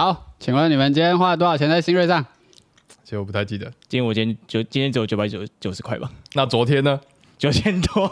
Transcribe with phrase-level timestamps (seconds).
[0.00, 2.24] 好，请问你们今天花了多少钱在新锐上？
[3.04, 3.66] 其实我不太记得。
[3.86, 6.98] 今天我今天就今天只有九百九九十块吧，那昨天呢？
[7.36, 8.08] 九千多。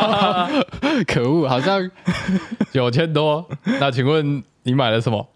[1.06, 1.90] 可恶，好像
[2.72, 3.46] 九千多。
[3.78, 5.28] 那请问你买了什么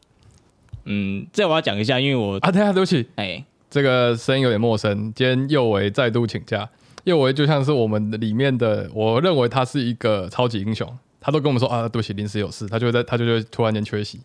[0.86, 2.50] 嗯，这我要讲一下，因为我啊？
[2.50, 5.12] 等一下，对不起，哎，这个声音有点陌生。
[5.14, 6.66] 今天右维再度请假，
[7.04, 10.90] 右维就像是我们里面的，我认为他是一个超级英雄，
[11.20, 14.18] 他都跟我们说啊，对不起，临时有事，他就会在他就会突然间缺席。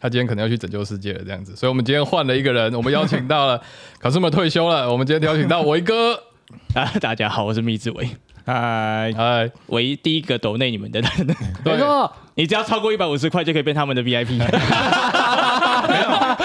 [0.00, 3.60] 他今天可能要去拯救世界了，这样子，所以我们今天换了一个人，我们邀请到了，
[3.98, 6.14] 可是我们退休了，我们今天邀请到维哥，
[6.74, 8.10] 啊，大家好，我是密志伟，
[8.44, 11.10] 嗨，嗨，唯一第一个抖内你们的人，
[11.64, 14.38] 没错，你只要超过一百五十块就可以变他们的 VIP。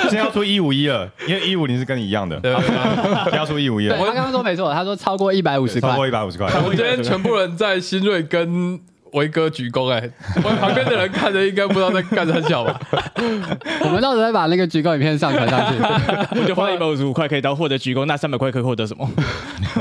[0.04, 3.38] 现在要出一五一了，因为一五零是跟你一样的，对对对。
[3.38, 5.90] 要出一五一对，了，他刚刚说没错，他说超过一百五十块。
[5.90, 6.48] 超过，一百五十块。
[6.64, 8.80] 我们今天全部人在新锐跟
[9.14, 12.80] 维哥鞠躬，哎，我 旁边的人看着应该不知道在干什么吧？
[13.84, 15.80] 我们到时候再把那个鞠躬影片上传上去。
[16.40, 19.10] 我就花了一百五十五块可以到获得鞠躬，那三百块可以获得什么？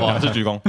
[0.01, 0.59] 哇，是鞠躬，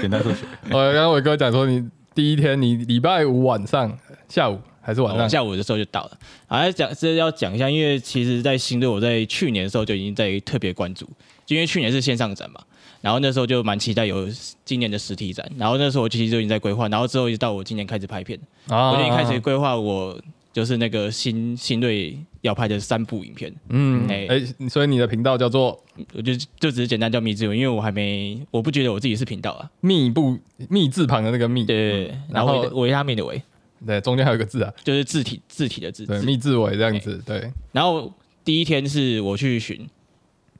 [0.00, 0.38] 简单数学。
[0.70, 3.92] 我刚刚伟哥讲说，你第一天你礼拜五晚上
[4.28, 5.28] 下午还是晚上？
[5.28, 6.12] 下午的时候就到了。
[6.46, 11.04] 好，来讲这要讲一下，因为其实，在新队我在去年的时候就已经在特别关注，
[11.44, 12.60] 就因为去年是线上展嘛，
[13.04, 14.26] 然后那时候就蛮期待有
[14.64, 18.92] 今年的实体展，然后那时候我其实就已经在规划，然后之后一直到我今年开始拍片，啊。
[18.92, 20.18] 我就已经开始规划我
[20.54, 24.26] 就是那个新新队要拍的三部影片，嗯，哎。
[24.30, 25.78] 哎、所以你的频道叫做？
[26.14, 30.38] 我就就只是简单叫密志文，因为我还没我不觉得我自己是频道啊，密不
[30.70, 33.40] 密字旁的那个密，对，然然后后维维他命的维
[33.86, 36.24] 对，中间还有一个字啊，就是字体字体的字，对，字。
[36.24, 38.10] 密字尾这样子，对，然后
[38.42, 39.86] 第一天是我去巡，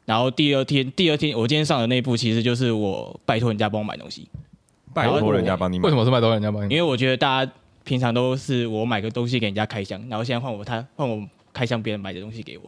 [0.04, 4.28] 然后第二天第二天我今天上的那一部其实就是我拜托人家帮我买东西，
[4.92, 5.84] 拜托人家帮你买。
[5.84, 6.74] 为什么是拜托人家帮你？
[6.74, 7.52] 因为我觉得大家
[7.84, 12.64] 平常都是我买个东西给人家开箱，然后现在换我他换我开箱别人买的东西给我，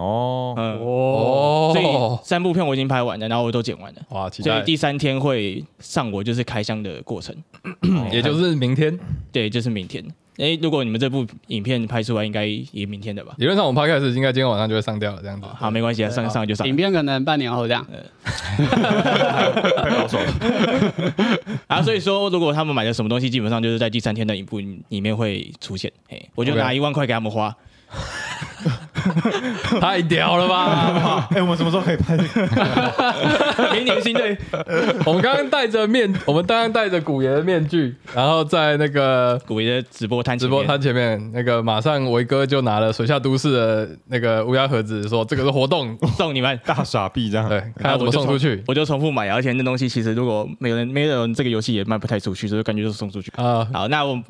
[0.00, 1.72] 哦，嗯，哦。
[1.74, 4.02] 所以三部片我已经拍完了，然后我都剪完了。
[4.10, 7.34] 哇，期待，所以第三天会上我就是开箱的过程，
[8.10, 8.98] 也就是明天，
[9.32, 10.04] 对，就是明天。
[10.38, 13.34] 哎，如果你们这部影片拍出来，应该也明天的吧？
[13.38, 15.46] 理论上我们 podcast 应该今天晚上就会上掉了，这样子。
[15.56, 16.76] 好，没关系啊，上上就上影。
[16.76, 17.84] 片可能半年后这样。
[18.56, 20.32] 太保守了。
[21.66, 25.92] 啊，所以说如果他们买的什么东西，基本上就是在第三天的影部里面会出现。
[26.08, 27.52] 嘿，我就拿一万块给他们花。
[29.80, 31.28] 太屌了吧！
[31.34, 33.70] 哎，我们什么时候可以拍这个？
[33.74, 34.36] 明年新队
[35.04, 46.58] 我们刚刚戴着面，我们刚刚戴着古爷的面具，然后在那个古爷的直播摊直播摊前面，那个马上维哥就拿了水下都市的那个乌鸦盒子，说这个是活动，送你们。
[46.64, 47.48] 大傻逼这样。
[47.48, 53.30] 对，看要怎么送出去我就重复买，而且那东西其实如果没有人没有人这个游戏也卖不太出去，所以感觉就是送出去。
[53.36, 53.66] 啊。
[53.72, 54.20] 好，那我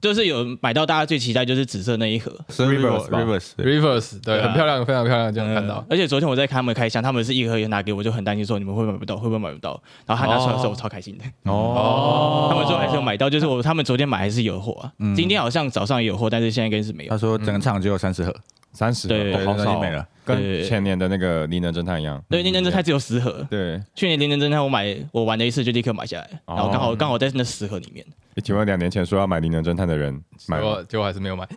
[0.00, 5.86] 就是有买到大家最期待就是紫色那一盒，是 reverse 吧 reverse，Reverse 对，对啊很漂亮，非常漂亮，这样看到嗯。
[5.90, 9.80] 而且昨天我在看他们开箱，他们是一盒一盒拿给我，就很担心说你们会不会买不到，会不会买不到。
[10.06, 11.24] 然后他拿出来的时候，哦我超开心的。
[11.50, 14.92] 哦，他们说还是有买到，就是我他们昨天买还是有货啊。
[14.98, 17.18] 嗯今天好像早上也有货，但是现在应该是没有他。
[17.18, 18.34] 说整个场只有三十盒，
[18.78, 22.22] 三十，对哦好少没了，跟前年的那个灵能侦探一样。
[22.28, 23.44] 对，灵能侦探只有十盒。
[23.50, 28.06] 对，去年灵能侦探我买我玩了一次就立刻买下来，然后刚好刚好在那十盒里面。
[28.44, 30.14] 请问两年前说要买灵能侦探的人
[30.46, 30.74] 买过？
[30.74, 31.44] 结果结果还是没有买。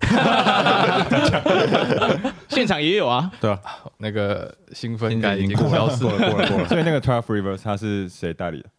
[2.50, 3.62] 现场也有啊，对啊？
[4.00, 5.96] 那个兴奋感已经过了。
[5.98, 6.66] 过了过了。
[6.68, 8.70] 所以那个 Twelve Reverse 它是谁代理的？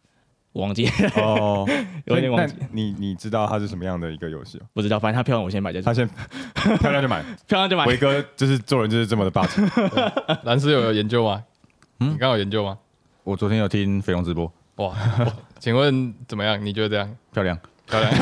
[0.53, 1.67] 忘记哦，
[2.05, 4.61] 有点忘记你你知道它是什么样的一个游戏哦？
[4.73, 6.07] 不知道，反正它漂亮我先买再说他，先
[6.79, 7.85] 漂亮就买，漂亮就买。
[7.85, 9.61] 伟哥就是做人就是这么的霸气。
[10.43, 11.43] 蓝斯有有研究吗？
[11.99, 12.77] 嗯你刚好有研究吗？
[13.23, 14.93] 我昨天有听肥龙直播，哇，
[15.59, 16.63] 请问怎么样？
[16.63, 17.57] 你觉得这样漂亮。
[17.87, 18.13] 漂亮？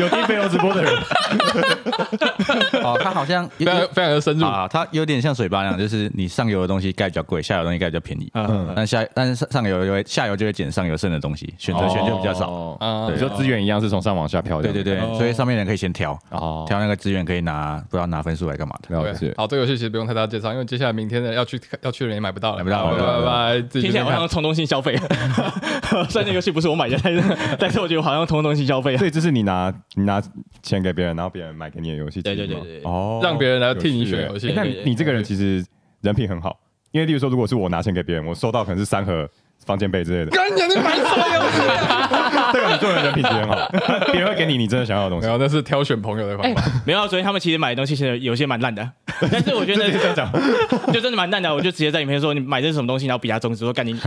[0.00, 0.92] 有听飞龙直播的人，
[2.82, 4.44] 哦，他好像非常非常的深入。
[4.46, 8.30] 啊，它有点像水吧那样，就是你上游的东西盖比较贵，下游的东西盖比较便宜。
[8.34, 12.50] 嗯，但下但是上上游就会下游就会减上游剩的东西，选择权就比较少。
[12.50, 18.96] 哦啊你说资源一样是从上往下飘的，对对对，哦所以上面人可以先挑，哦，挑那个资源可以拿，不知道拿分数来干嘛的。
[18.96, 19.14] 了。
[19.36, 24.96] 好，这个游戏其实不用太大介绍，因为接下来明天的要去要去的人也买不到了，买不到好买不到拜拜，听起来好像冲动性消费。
[26.10, 28.96] 虽然那游戏不是我买的，但是 但是我觉得好像冲动性消费。
[28.96, 30.22] 所以这是你拿你拿
[30.62, 32.82] 钱给别人，然后别人买给你的游戏对对对对对。
[32.84, 35.64] 哦，让别人来替你选游戏那你这个人其实
[36.02, 36.58] 人品很好，
[36.90, 39.28] 因为例如说，如果是我拿钱给别人，我收到可能是三盒
[39.64, 42.25] 方尖杯之类的，跟你你买什么游戏？
[42.52, 43.68] 这个你做人人品其实很好，
[44.12, 45.32] 别人会给你你真的想要的东西没。
[45.32, 46.62] 有，那是挑选朋友的方法。
[46.84, 48.88] 没有啊，所以他们其实买的东西其实有些蛮烂的。
[49.30, 50.30] 但是我觉得这样讲，
[50.92, 53.98] 就真的蛮烂的，我就直接在影片说你买这是什么东西，然后比他中指说干你，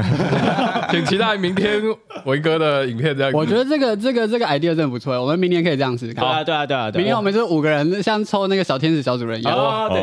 [0.92, 1.82] 请期待明天
[2.26, 3.32] 维哥的影片这样。
[3.34, 6.24] 我觉得这个这个这个 idea 真的不错，我们明年可以这样试试看。
[6.24, 9.56] 对啊对啊对啊明天我们就是五个人，像抽那个小天使小主人一样，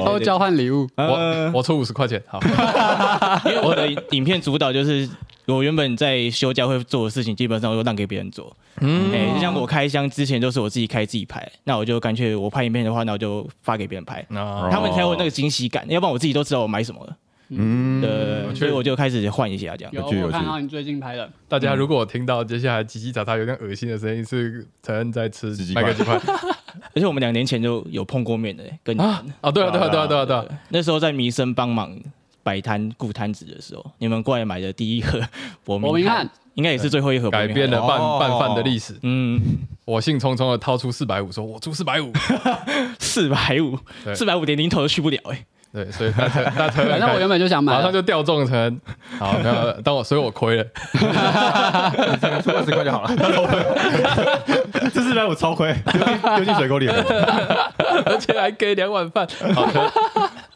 [0.04, 0.88] 抽交换礼物。
[0.96, 2.40] 我呃我抽五十块钱，好，
[3.44, 5.08] 因为我的影片主导就是
[5.54, 8.56] 我原本在休假会做的事情，基本上我都让给别人做。
[8.80, 15.86] 嗯哎、就像我开箱之前都是我自己开自己拍，那我就干脆我拍影片的话，那我就发给别人拍，那他们才有那个惊喜感。
[15.88, 17.16] 要不然我自己都知道我买什么了，
[17.48, 19.92] 嗯，对，所以我就开始换一下这样。
[19.94, 26.20] 有有趣有趣我看到你最近拍的，大家如果听到接下来叽叽喳喳有点恶心的声音，是陈恩在吃麦克鸡块
[26.94, 29.10] 而且我们两年前就有碰过面的、跟你们。
[29.10, 29.24] 啊？
[29.40, 31.98] 哦，对啊，对啊，对啊，对啊，对啊，那时候在迷生帮忙
[32.46, 35.20] 摆摊顾摊子的时候，你们过来买的第一盒
[35.64, 38.94] 伯明翰伯明翰，应该也是最后一盒改变了拌哦拌饭的历史。
[39.02, 39.40] 嗯，
[39.84, 42.12] 我兴冲冲的掏出四百五，说我出四百五。
[43.00, 43.76] 四百五，
[44.14, 48.80] 四百五连零头都去不了哎、对，所以大车大车反正我原本就想买了，马上就掉中成，
[49.18, 50.64] 好，没有，但我所以我亏了。
[52.42, 53.10] 出二十块就好了。
[54.94, 55.74] 这四百五超亏，
[56.36, 56.94] 丢进水沟里了。
[58.06, 59.26] 而且还给两碗饭。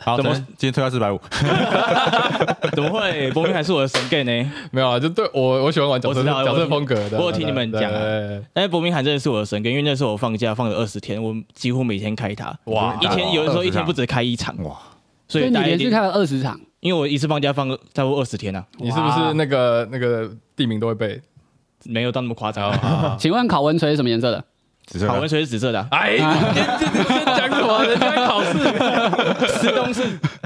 [0.03, 1.21] 好，怎么今天推到四百五？
[2.73, 3.31] 怎么会？
[3.33, 4.51] 博明翰是我的神 game 呢？
[4.73, 7.19] 没有啊，就对我我喜欢玩角色角色风格的。
[7.19, 7.93] 我有听你们讲
[8.55, 14.71] 但是伯明翰真的是我的神 game，因为那时候我放假放了二十天，我几乎每天开它，哇一天有的时候一天不止开一场，哇，
[15.29, 21.21] 所所以你连续开了二十场，因为我一次放假放个差不多二十天啊，你是不是那个那个地名都会背？
[21.85, 22.71] 没有到那么夸张。
[22.71, 24.43] 啊， 请问考文锤是什么颜色的？
[24.87, 26.17] 紫色考文水是紫色的啊，哎，
[27.71, 27.85] 么？
[27.85, 28.53] 人家在考试。
[29.61, 30.03] 石东是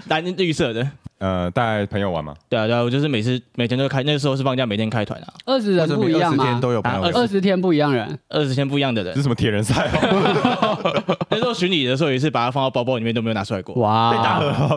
[0.09, 0.87] 蓝绿色的。
[1.19, 6.59] 呃带朋友玩吗，对啊，对啊，我就是每次每天都开，那个时候是放假，每天开团啊，二十人不一样20天吗？
[6.59, 9.23] 啊都有朋友二十天不一样人，二十天不一样的人这是。
[9.23, 11.17] 什么铁人赛哦？
[11.31, 13.75] 那时候巡礼的时候，有一次把它放到包包里面都没有拿出来过。
[13.77, 14.13] 哇！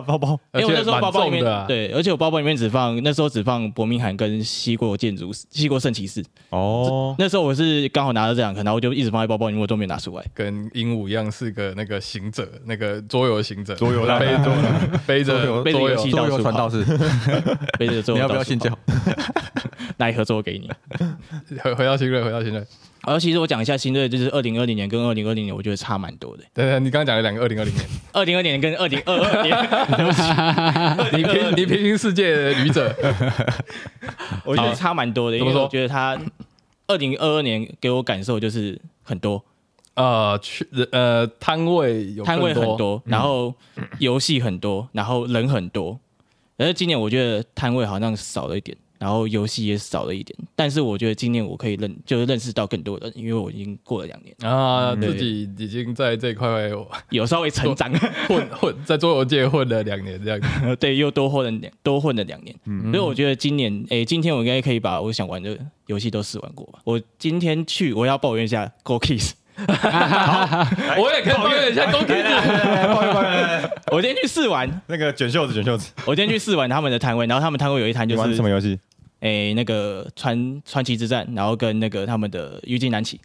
[0.06, 6.24] 包包因为我那时候包包里面，对，而且我包包里面只放那时候只放伯明翰跟西国建筑、西国圣骑士。
[6.48, 10.24] 哦，那时候我是刚好拿到这两颗，然后我就一直放在包包里面，我都没有拿出来。
[10.32, 14.44] 跟鹦鹉一样是个那个行者，那个桌游行者，桌游大背着
[15.06, 16.84] 背着背着桌游游戏桌游传道士，
[17.78, 18.76] 背着桌游你要不要信教？
[19.98, 20.70] 拿一盒做给你。
[21.62, 22.62] 回回到新锐，回到新锐。
[23.04, 26.44] 然后其实我讲一下新锐，就是二零二零年跟二零二零年，我觉得差蛮多的。
[26.54, 29.56] 对对，你刚刚讲了两个二零二零年，二零二零年跟二零二二年，
[31.16, 32.94] 你平你平行世界的旅者，
[34.44, 36.18] 我觉得差蛮多的，因怎么说为我觉得他
[36.86, 39.42] 二零二二年给我感受就是很多
[39.98, 43.52] 呃，去呃摊位有摊位很多，然后
[43.98, 45.98] 游戏很多，然后人很多。
[46.56, 50.38] 而是今年我觉得摊位好像少了一点，然后游戏也少了一点。
[50.54, 56.70] 但是我觉得今年我可以认，就是认识到更多人，因为我已经过了两年，啊，自己已经在这一块
[57.10, 57.92] 有稍微成长，
[58.28, 60.76] 混混在桌游界混了两年这样子。
[60.78, 62.54] 对，又多混了两多混了两年。
[62.92, 66.78] 所以我觉得今年，诶，今天我应该可以把我想玩的游戏都试玩过吧。
[66.84, 69.34] 我今天去，我要抱怨一下 Go Kiss。
[69.66, 72.14] 我也可以抱怨一下公平
[73.90, 78.78] 我今天去试玩，那个卷袖子卷袖子，我今天去试玩他们的摊位，然后他们摊位有一摊你玩就是什么游戏？
[79.20, 83.20] 诶那个传传奇之战，然后跟那个他们的虞姬南起，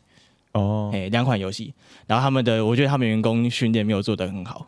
[0.54, 1.72] 哦，诶两款游戏，
[2.08, 4.66] 然后他们的我觉得他们员工训练没有做得很好，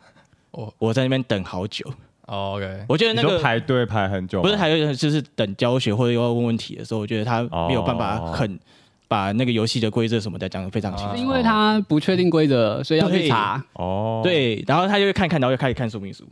[0.52, 0.72] 哦。
[0.78, 1.84] 我在那边等好久，
[2.26, 8.32] 哦，OK，我觉得你说那个排队排很久吗，不是还有就是等教学或者要问问题的时候，我觉得他没有办法哦。
[8.32, 8.60] 很
[9.08, 11.16] 把那个游戏的规则什么的讲的非常清楚。
[11.16, 13.62] 因为他不确定规则，所以要去查。
[13.74, 16.24] 哦，，对，然后他就会看看，然后就开始看说明书，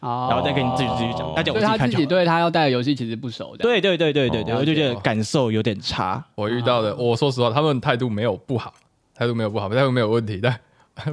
[0.00, 1.32] 哦然后再跟你自己继续讲。
[1.34, 1.88] 大家我他自己看就好了。
[1.88, 3.62] 自己对他要带的游戏其实不熟的。
[3.62, 6.24] 对对对对对对，哦我就觉得感受有点差。
[6.34, 8.72] 我遇到的，我说实话，他们态度没有不好，
[9.14, 10.58] 态度没有不好，态度没有问题，但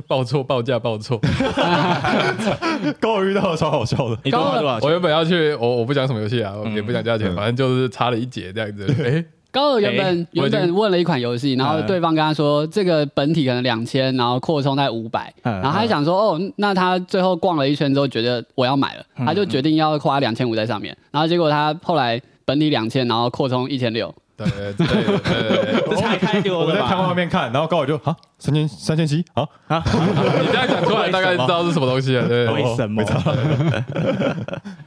[0.08, 1.18] 报错报价报错。
[3.00, 4.90] 跟我遇到的超好笑的，你多少我？
[4.90, 8.86] 原本要去，我我不讲什么游戏啊，也不讲价钱，嗯反正就是差了一截这样子。
[9.04, 27.16] 哎，高尔原本原本问了一款游戏，然后嗯对方跟他说这个本体可能两千，然后扩充在五百，嗯然后他就想说哦，那他最后逛了一圈之后觉得我要买了，嗯他就决定要花两千五在上面，然后结果他后来本体两千，然后扩充一千六，对对对对对对，这差太多了我在摊位外？
[27.16, 29.48] 面看，然后高尔就啊三千三千七啊，
[30.40, 32.28] 你这样讲出来，大概知道是什么东西了。
[32.28, 33.04] 对为什么？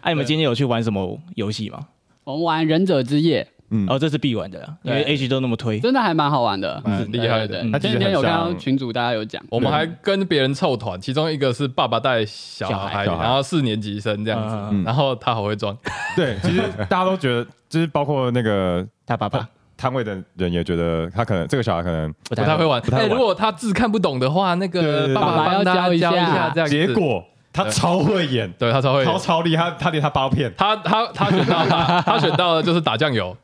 [0.03, 1.81] 哎， 你们今天有去玩什么游戏吗？
[2.25, 5.81] 我们玩忍者之夜，嗯，哦，这是必玩的啦，因为对 H 都那么推。
[5.81, 7.49] 真的还蛮好玩的，蛮厉害的。
[7.49, 7.61] 对对。
[7.63, 7.73] 嗯。
[7.73, 13.25] 对前几天有看到群主大家有讲，我们还跟别人凑团，其中一个是爸爸带小小孩，孩小孩。
[13.25, 15.77] 然后四年级生这样子，嗯然后他好会装，
[16.15, 19.49] 对，其实大家都觉得，就是包括那个他爸爸。
[19.75, 22.65] 摊位的人也觉得他可能这个小孩可能不太会。
[22.65, 22.81] 玩。
[22.81, 23.11] 不太会玩。
[23.11, 25.09] 哎如果他字看不懂的话，那对对对。
[25.09, 26.77] 个爸爸要教一教一下下，这样子。
[26.77, 29.07] 结果他超会演，对他超会演。
[29.07, 30.53] 超超厉害，他连他包片。
[30.57, 33.37] 他他他选到他他选到的就是打酱油，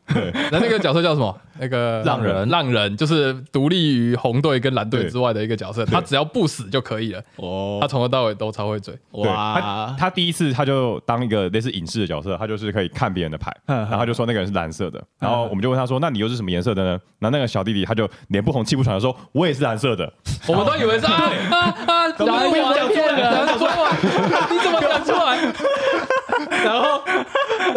[0.50, 1.38] 那那个角色叫什么？
[1.60, 7.22] 那个浪人浪人就是独立于红队跟蓝队之外的一个角色，他只要不死就可以了。
[7.36, 16.90] 哦他，从头到尾都超会嘴，对他哇，他第一次他就当一个类似隐士的角色，他就是可以看别人的牌， 嗯然后他就说那个人是蓝色的，然后我们就问他说，那你又是什么颜色的呢？
[17.18, 20.12] 然后那个小弟弟他就脸不红气不喘的说，我也是蓝色的。
[20.48, 23.72] 我们都以为是啊啊啊， 怎么不要讲出来讲出来？
[24.50, 25.38] 你怎么讲出来？
[26.64, 27.00] 然后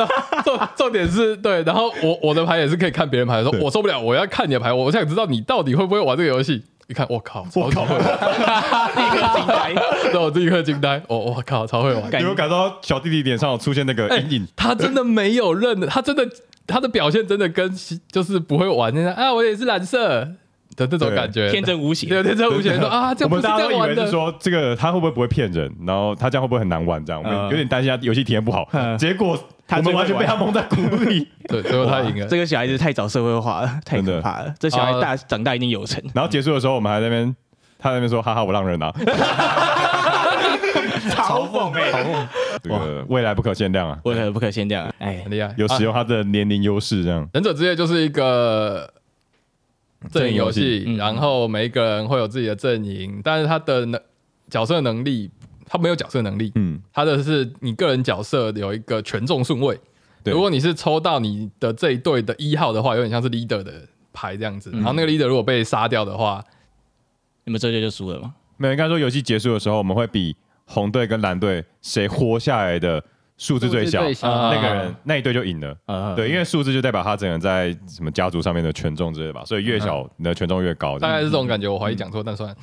[0.45, 6.63] 重重点是对，然后我我的牌也是可以看别人牌，说我受不了，我要看你的牌，我想知道你到底会不会玩这个游戏。
[6.87, 9.73] 一看，我靠，我超会玩，立刻惊呆，
[10.11, 12.03] 对我立刻惊呆，我我靠，超会玩。
[12.11, 14.47] 有没有感受到小弟弟脸上有出现那个哎阴影？
[14.57, 16.27] 他真的没有认的，他真的
[16.67, 17.73] 他的表现真的跟
[18.11, 20.27] 就是不会玩那样啊，我也是蓝色
[20.75, 24.01] 的这种感觉，天真无邪，对天真无邪说啊，这我不是们大家都以这样玩的。
[24.01, 27.03] 为是说这个他会不会不会骗人，然后他这样会不会很难玩？
[27.05, 28.67] 这样我们嗯有点担心他游戏体验不好。
[28.73, 29.37] 嗯结果
[29.69, 30.75] 我们完全被他蒙在鼓
[31.05, 31.27] 里。
[31.47, 32.27] 对，最后他赢了。
[32.27, 34.53] 这个小孩子太早社会化了，太可怕了。
[34.59, 37.35] 这小孩大长大一定有成，然后结束的时候，我们还在那边，
[37.79, 38.91] 他在那边说：“哈哈，我让人啊。
[41.09, 42.27] 嘲讽哎，”
[42.61, 44.93] 这个未来不可限量啊，未来不可限量啊！
[44.99, 47.27] 哎很，厉害，有使啊用他的年龄优势，这样。
[47.33, 48.87] 忍者之夜就是一个
[50.09, 54.01] 阵营游戏，嗯然后每一个人会有自己的阵营，但是他的能
[54.49, 55.29] 角色能力，
[55.65, 59.79] 他没有角色能力，嗯，他的是你个人角色有一个权重顺位。
[60.23, 63.73] 对如果你是抽到你的这一队的一号的话，有点像是 leader 的
[64.13, 64.69] 牌这样子。
[64.71, 66.43] 然后那个 leader 如果被杀掉的话，
[67.43, 68.35] 你们这队就输了吗？
[68.57, 73.03] 没有，应该说游戏结束的时候，我们会比红队跟蓝队谁活下来的
[73.41, 75.75] 数字最小，字最小啊那个人那一队就赢了。
[75.87, 80.99] 呃，对，因为数字就代表他整个在什么家族上面的权重之类的吧，所以越小你的权重越高。
[80.99, 81.67] 大概是这种感觉。
[81.67, 82.55] 我怀疑讲错，但算了。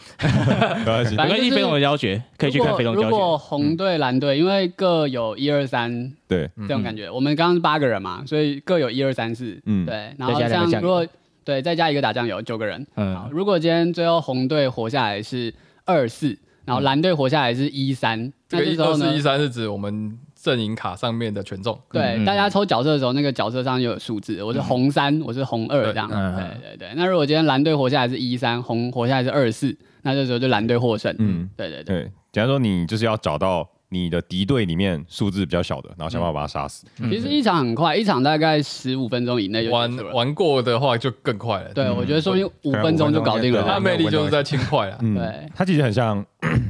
[0.78, 1.10] 没关系。
[1.10, 3.44] 没关系，反正就是飞龙的教学可以去看如果如果学。
[3.44, 11.04] 红队、蓝队，因为各有一二三对，这种感觉，我们刚刚是八个人嘛，所以各有一二三四，嗯对，然后像如果
[11.42, 12.86] 对再加一个打酱油，九个人。
[12.94, 15.52] 好嗯，如果今天最后红队活下来是
[15.84, 19.20] 二四，然后蓝队活下来是一三，那这个时候呢一？
[19.20, 20.16] 三是指我们
[20.48, 21.78] 阵营卡上面的权重。
[21.92, 26.08] 对，嗯大家抽角色的时候，那个角色上就有数字，我是红三，我是红二这样。
[26.12, 26.94] 嗯对对对。
[26.96, 31.12] 那如果今天蓝队活下来是一三，红活下来是二四，那这时候就蓝队获胜。
[31.18, 32.02] 嗯嗯，对对对。
[32.02, 36.86] 对，假如说你就是要找到你的敌对里面数字比较小的，然后想办法把他杀死。
[37.08, 39.90] 其实一场很快，一场大概十五分钟以内就玩。
[40.12, 41.72] 玩过的话就更快了。
[41.72, 43.68] 对，我觉得说不定五分钟就搞定了对吧。
[43.68, 44.98] 它的魅力就是在轻快啊。
[45.00, 46.24] 嗯对它其实很像，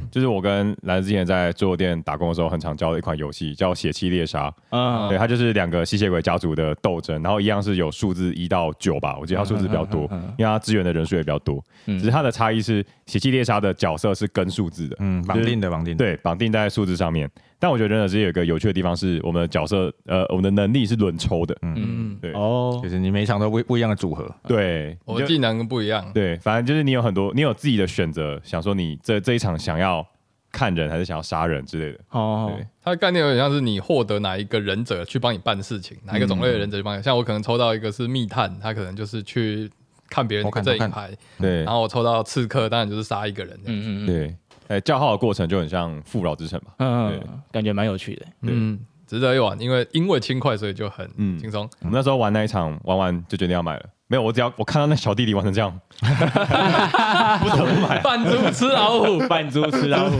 [0.09, 4.49] 就是我跟兰之前在桌游店打工的时候，很常教的一款游戏，叫《血气猎杀》。
[4.71, 11.63] 嗯对，它就是两个吸血鬼家族的斗争，然后一样是有数字一到九吧，我记得它数字比较多，因为它支援的人数也比较多。
[11.85, 17.29] 只是它的差异是，血气猎杀的角色是跟数字的，嗯，绑定的绑定的，对，绑定在数字上面。
[17.59, 21.55] 但我觉得忍者之间有一个有趣的地方是，我们的角色，呃，我们的能力是轮抽的。
[21.61, 22.31] 嗯，对。
[22.31, 22.79] 哦。
[22.81, 26.09] 就，是你每一场都不不一样的组合，对，我的技能不一样。
[26.13, 30.05] 对，反正就是你有很多，你有自己的选择，想说你这这一场想要
[30.51, 31.99] 看人还是想要杀人之类的。
[32.11, 32.53] 哦。
[32.55, 37.03] 对，它的概念有点像是你获得哪一个忍者去帮你办事情，哪一个种类的忍者去帮你。
[37.03, 39.69] 像我可能抽到一个是密探，他可能就是去
[40.09, 40.79] 看别人的偷看偷看。
[40.79, 41.63] 阵营牌，对。
[41.63, 43.53] 然后我抽到刺客，当然就是杀一个人。
[43.65, 44.07] 嗯嗯嗯嗯。
[44.07, 44.35] 对，
[44.69, 46.71] 哎，叫号的过程就很像富饶之城吧。
[46.79, 48.25] 嗯对嗯，感觉蛮有趣的。
[48.43, 51.69] 嗯，值得一玩，因为因为轻快，所以就很嗯轻松。
[51.81, 53.85] 我们那时候玩那一场，玩完就决定要买了。
[54.07, 55.71] 没有，我只要我看到那小弟弟玩成这样，
[56.01, 57.99] 不得不买。
[58.01, 60.17] 扮猪吃老虎， 扮猪吃老虎。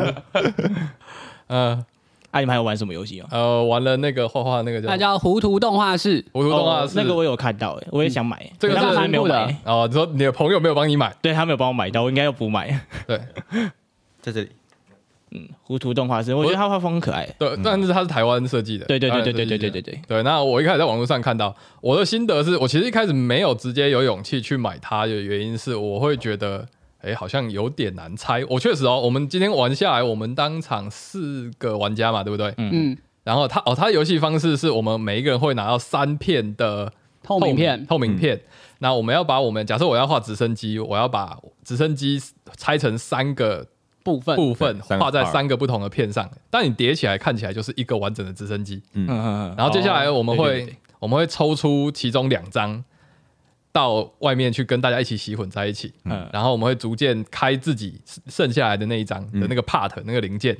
[1.48, 1.84] 嗯
[2.32, 3.28] 啊，你们还有玩什么游戏哦？
[3.32, 6.24] 呃，玩了那个画画那个叫那叫糊涂动画室。
[6.32, 9.60] 糊涂动画是哦那个我有看到，哎，我也想买，这个是我还没有蛮买酷。
[9.72, 12.80] 哦，你说你的朋友没有帮你买，对他没有帮我买到，我应该要补买。
[13.08, 13.20] 对
[14.22, 14.50] 在这里，
[15.32, 17.28] 嗯，糊涂动画师，我觉得他画风很可爱。
[17.38, 20.02] 对，但是他是台湾设计的，对对台对对对对对对对。
[20.08, 26.68] 对，那我一开始在网络上看到，我的心得是我其实一开始没有直接有勇气去买它的原因是，我会觉得，
[27.02, 28.44] 哎，好像有点难猜。
[28.50, 32.54] 我确实哦，我们今天玩下来，我们当场四个玩家嘛，对不对？
[32.58, 37.86] 嗯，然后他哦，他的游戏方式是我们每一个人会拿到三片的透明片。
[37.86, 38.42] 透明片。
[38.80, 42.20] 那我们要把我们假设我要画直升机，我要把直升机
[42.56, 43.68] 拆成三个
[44.10, 48.82] 部分部分画在三个不同的片上，但你叠起来看起来就是一个完整的直升机。
[48.94, 49.06] 嗯。
[49.58, 50.76] 然后接下来我们会、哦对对对。
[51.00, 52.84] 我们会抽出其中两张
[53.72, 56.28] 到外面去跟大家一起洗混在一起，嗯。
[56.34, 60.58] 然后我们会逐渐开自己剩下来的那一张的那个 part、那个零件，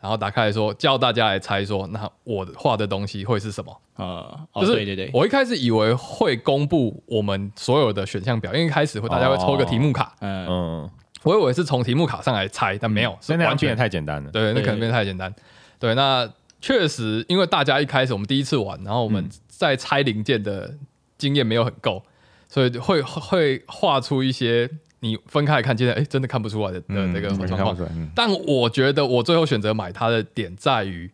[0.00, 3.80] 然后打开来说教大家来猜说，那我画的东西会是什么？
[3.96, 4.06] 呃，
[4.52, 10.46] 哦就是对对对，我一开始以为会公布我们所有的选项表，因为一开始会大家会抽一个题目卡，嗯。
[10.48, 10.90] 嗯，
[11.22, 14.30] 我以为是从题目卡上来猜，但没有，是所以那样变得完全太简单了。
[14.30, 15.34] 对，那可能变得太简单。
[15.78, 20.74] 对，那确实因为大家一开始我们第一次玩，然后我们在拆零件的
[21.18, 22.02] 经验没有很够，
[22.48, 24.68] 所以会会画出一些
[25.00, 31.10] 你分开来看，现在哎真的看不出来的的嗯那个状况但我觉得我最后选择买它的点在于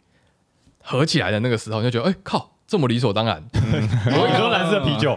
[0.83, 3.43] 合起来的那个时候，你就觉得哎靠，这么理所当然。
[3.53, 5.17] 我跟你说蓝色啤酒，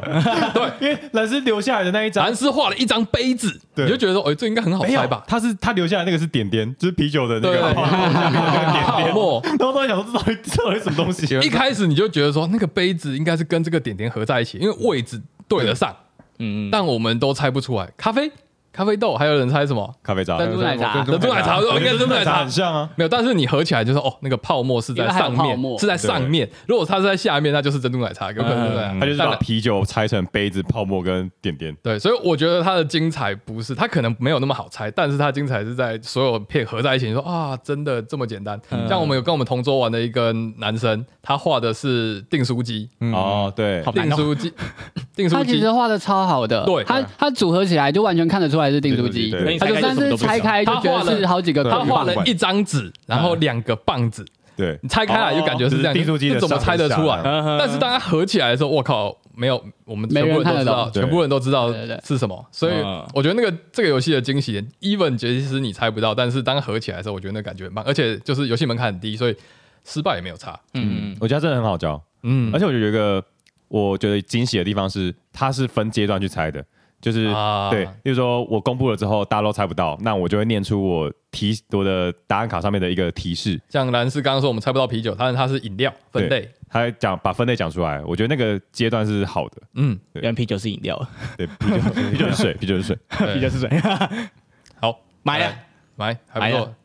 [0.53, 5.23] 对，因为蓝斯留下来的那一张蓝斯画了一张杯子，对你就觉得说，哎，这应该很好没有猜吧？
[5.27, 9.13] 他是他留下来那个是点点，就是啤酒的那个泡沫下面的那个点点。
[9.13, 9.41] 沫。
[9.43, 11.35] 然后都在想说这到底这到底什么东西？
[11.45, 15.95] 一开始你就觉得说，那个杯子应该是跟这个点点合在一起，因为位置对得上，
[16.37, 17.89] 嗯嗯，但我们都猜不出来。
[17.97, 18.31] 咖啡、
[18.79, 19.93] 咖啡豆，还有人猜什么？
[20.01, 22.49] 咖啡渣，珍珠奶茶珍珠奶茶，应该珍珠奶茶很。
[22.49, 22.89] 像啊。
[22.95, 26.49] 没有，但是你合起来就是哦，那个泡沫是在上面，是在上面。
[26.65, 28.97] 如果它是在下面，那就是珍珠奶茶，有可能是这样。
[28.97, 31.75] 他就是把啤酒拆成杯子、泡沫跟点点。
[31.83, 37.07] 对，所以我觉得它的精彩不是，它可能没有那么好猜，但是它精彩是在所有片合在一起。
[37.07, 38.57] 你说啊，真的这么简单？
[38.87, 44.53] 像我们有跟我们同桌玩的一个男生，他画的是订书机，哦，对，订书机，
[45.13, 49.31] 订书机他其实画的超好的，对他他组合起来就完全看得出来是订书机。
[49.59, 51.79] 他就算是拆开就觉得是好几个他。
[51.89, 54.23] 画了一张纸，然后两个棒子，
[54.55, 54.77] 对。
[54.83, 57.19] 你拆开来就感觉是这样，订书机怎么拆得出来？
[57.57, 61.73] 但是当它合起来的时候，我靠，没有，我们全部人都知道，全部人都知道
[62.03, 62.45] 是什么。
[62.51, 63.03] 所以嗯。
[63.15, 69.35] 我觉得那个这个游戏的惊喜，even 其实你猜不到，但是当合起来的时候，我觉得那感觉很棒，而且就是游戏门槛很低，所以
[69.85, 70.59] 失败也没有差。
[70.75, 71.15] 嗯。
[71.19, 72.51] 我觉得真的很好教，嗯。
[72.53, 73.23] 而且我觉得有一个
[73.69, 76.63] 我觉得惊喜的地方是，它是分阶段去猜的，
[77.01, 89.57] 就是啊对，例如说我公布了之后，大家都猜不到，那我就会念出我提我的答案卡上面的一个提示，像蓝斯刚刚说我们猜不到啤酒，但是它是饮料分类，他讲把分类讲出来，我觉得那个阶段是好的。
[89.75, 91.01] 嗯，原来啤酒是饮料，
[91.37, 91.77] 对，啤酒
[92.11, 92.97] 啤酒是水，啤酒是水。
[93.17, 93.69] 对啤酒是水，
[94.81, 95.53] 好买了。
[95.95, 96.75] 买还不错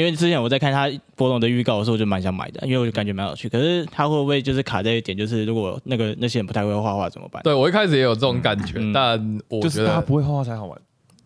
[0.00, 3.50] 因为之前我在看他波动的预告的时候，我就蛮想买的，因为我就感觉蛮有趣。
[3.50, 7.42] 可是他会不会就是卡在一点，就是如果那个那些人不太会画画怎么办？
[7.42, 10.80] 对我一开始也有这种感觉，嗯但我觉得不会画画才好玩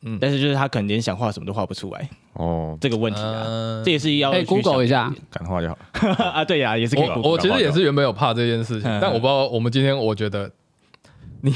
[0.06, 2.76] 嗯但是就是他可能连想画什么都画不出来，哦。
[2.80, 5.78] 这个问题啊，嗯这也是要 Google 一下，敢画就好。
[6.24, 10.50] 啊，对呀，也是可以我 Google 我其实也是原本有怕这件事情嗯，但我不知道我们今天我觉得
[11.42, 11.54] 你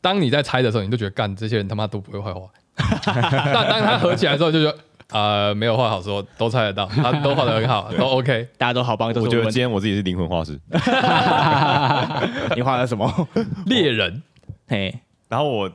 [0.00, 2.48] 当你在猜的时候，你就觉得干这些人他妈都不会画画，
[3.04, 4.78] 但当他合起来之后就觉得。
[5.12, 8.48] 呃，没有话好说，都猜得到，他都画的很好，都 OK。
[8.58, 10.58] 大家都好帮，都我觉得今天我自己是灵魂画师，
[12.56, 13.28] 你画的什么？
[13.66, 14.22] 猎人，
[14.68, 14.94] 嘿，
[15.28, 15.70] 然后我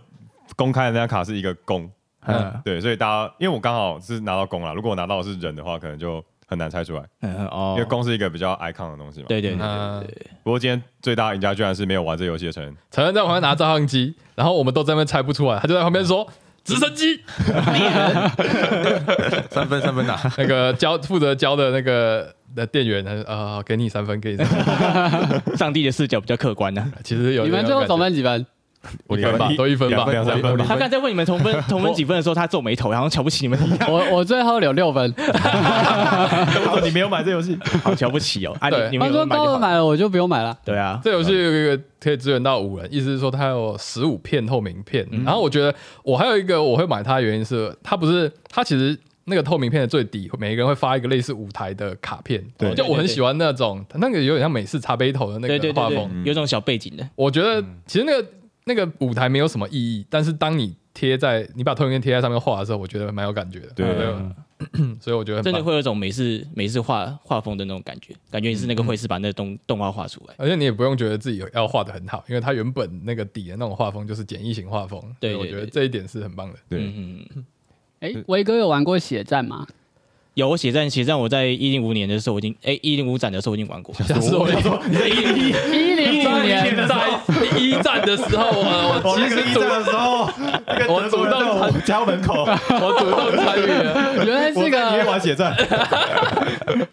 [0.56, 1.90] 公开的那张卡是一个弓，
[2.26, 2.62] 嗯。
[2.64, 7.74] 对，所以大家因为我刚好是拿到弓了，如果我拿到的是人的话，可能就很难猜出来，嗯哦。
[7.78, 9.26] 因为弓是一个比较 icon 的东西嘛。
[9.28, 10.00] 对对对对嗯。
[10.02, 16.28] 对对，不过今天最大赢家居然是没有玩这游戏的成人，陈恩在旁边拿照相机，然后我们都在那边猜不出来，他就在旁边说
[16.68, 17.22] 直升机，
[19.50, 20.18] 三分三分呐！
[20.38, 25.42] 那个教负责教的那个的店员，他说啊，给你三分，给你三分。
[25.56, 26.86] 上帝的视角比较客观呢。
[27.06, 28.46] 其实有你们最后总分分几分？
[29.10, 35.12] 一分吧，都一分吧，两分两分他刚才问你们同分同分几分的时候，他皱眉头，好像瞧不起你们一样，我我最后留六分。
[35.14, 38.56] 他说你没有买这游戏，好瞧不起哦。
[38.60, 39.26] 啊，对你你们他说。
[39.26, 40.58] 高额买了我就不用买了。
[40.64, 45.06] 对啊，这游戏有一个可以支援到五人，意思是说它有十五片透明片。
[45.12, 52.42] 嗯然后我觉得我还有一个我会买它的原因是，它不是它其实那个透明片的最底，每一个人会发一个类似舞台的卡片。
[52.58, 57.08] 对就我很喜欢那种那个有点像美式茶杯头的那个画风。，有种小背景的。
[57.16, 58.26] 我觉得嗯其实那个
[58.68, 63.68] 那个舞台没有什么意义，但是当你贴在你把透明片贴在上面画的时候，我觉得蛮有感觉的。
[63.76, 65.42] 对对， 所以我觉得。
[65.42, 70.36] 真的会有一种美式美式画画风的那种感觉，感觉你是那个绘师把那个动动画画出来。
[70.38, 75.02] 而且你也不用觉得自己要画的很好，因为它原本那个底的那种画风就是简易型画风。
[75.20, 76.60] 对所以我觉得这一点是很棒的。
[76.68, 77.46] 对，嗯嗯，
[78.02, 79.66] 哎，威哥有玩过血战吗？
[80.38, 83.92] 有我血战血战，我在一零五年的时候我已经哎一零五展的时候我已经玩过。
[84.06, 84.54] 吓死我了！
[84.86, 90.30] 一零五年在一战的时候，我我其实主的时候，
[90.68, 94.26] 那个我主动我家门口， 我主动参与了。
[94.28, 95.56] 原来是我在里面个玩血战，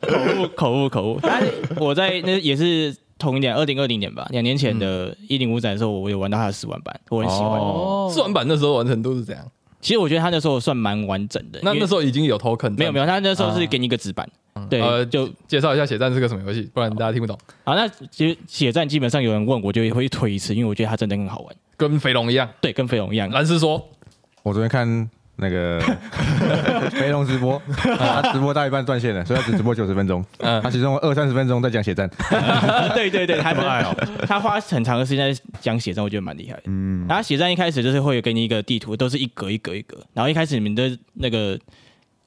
[0.00, 1.18] 口误口误口误。
[1.20, 7.60] 但是我在那也是同一年，二零二零年吧，两年前的一零五展的时候，我有玩到他的试玩版，我很喜欢。
[7.60, 9.44] 哦试玩版那时候完成度是怎样？
[9.84, 11.60] 其实我觉得他那时候算蛮完整的。
[11.62, 14.26] 那那时候已经有 token，没有没有，他那时候是给你一个纸板，
[14.70, 17.38] 对，呃，就就介绍一下血战是个什么游戏，不然大家听不懂。
[17.64, 17.74] 好。
[17.74, 21.54] 那其实血战基本上有人问我就会推一次，因为我觉得它真的很好玩。
[21.76, 22.48] 跟肥龙一样。
[22.62, 23.28] 对，跟肥龙一样。
[23.28, 23.86] 蓝斯说，
[24.42, 25.78] 我昨天看那个
[26.92, 27.60] 肥龙直播，
[27.98, 32.08] 他直播到一半断线了，所以他只直播九十分钟，嗯他其中二三十分钟在讲血战。
[32.94, 33.94] 对对对，他这么爱哦
[34.26, 36.62] 他花很长的时间在讲血战，我觉得蛮厉害的。
[37.04, 41.58] 嗯，然后血战一开始就是会有给你一个地图，都是一格一格一格，然后一开始你们的那个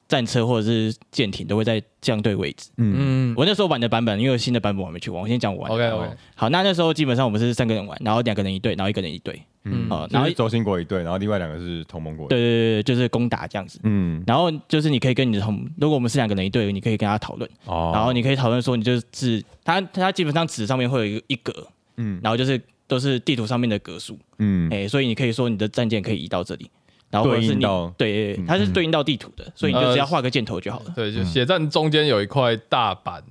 [0.06, 2.70] 战车或者是舰艇都会在相对位置。
[2.78, 5.70] 嗯，嗯我那时候玩的版本，因为新的版本我还没去玩，我先讲我玩。
[5.70, 9.42] ，OK OK，好，那那时候基本上我们是三个人玩，然后两个人一队，然后一个人一队。
[9.64, 13.78] 嗯哦，然后对然后周兴国一队，然后另外两个是同盟国。，对对对，就是攻打这样子。
[13.82, 21.52] 嗯，然后就是你可以跟你的同，如果我们是两个人一队，你可以跟他讨论，哦然后你可以讨论说，你就是他他基本上纸上面会有一个一格，
[21.98, 24.68] 嗯然后就是都是地图上面的格数，嗯。
[24.72, 26.68] 哎、所以你可以说你的战舰可以移到这里，
[27.10, 27.64] 然后或者是你
[27.96, 30.92] 对它是对应到地图的，所以你就只要画个箭头就好了。
[30.96, 33.22] 对，就血战中间有一块大板，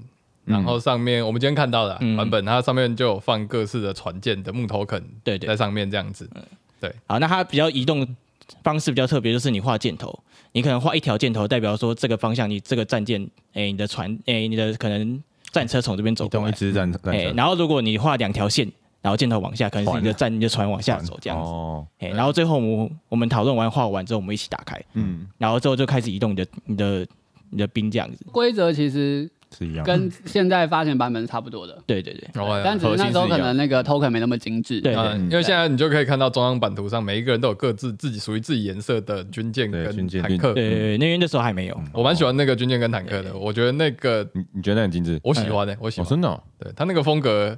[0.45, 2.15] 然后上面我们今天看到的啊嗯。
[2.15, 5.47] 版本，它上面就有放各式的船舰的木头肯对对。
[5.47, 6.29] 在上面这样子。
[6.79, 6.93] 对。
[7.07, 8.07] 好，那它比较移动
[8.63, 10.17] 方式比较特别，就是你画箭头，
[10.51, 13.21] 你可能画一条箭头，代表说这个方向你这个战舰，
[13.53, 21.49] 哎、你的船，哎、你的可能战车从这边走过来，移动一支战战哎、然后如果你画两条线，然后箭头往下，可能是你的战你的船往下走这样子。
[21.49, 27.07] 哦，哎、然后最后我们我们讨论完画完之后，我们一起打开，嗯，然后之后就开始移动你的你的
[27.49, 28.25] 你的兵这样子。
[28.31, 29.86] 规则其实是一样。
[29.86, 34.81] 跟现在发行版本是差不多的，对对对，哦但只是那时候可能那个 token 没那么精致。
[34.81, 40.53] 对嗯，因为现在你就可以看到中央版图上每一个人都有各自自己属于自己颜色的军舰跟坦克。
[40.53, 41.81] 对对对，那因为那时候还没有。
[41.93, 45.19] 我蛮喜欢那个军舰跟坦克的，我觉得那个你你觉得那很精致？
[45.23, 46.10] 我喜欢的，我喜哦，欢。
[46.10, 47.57] 真的哦，对他那个风格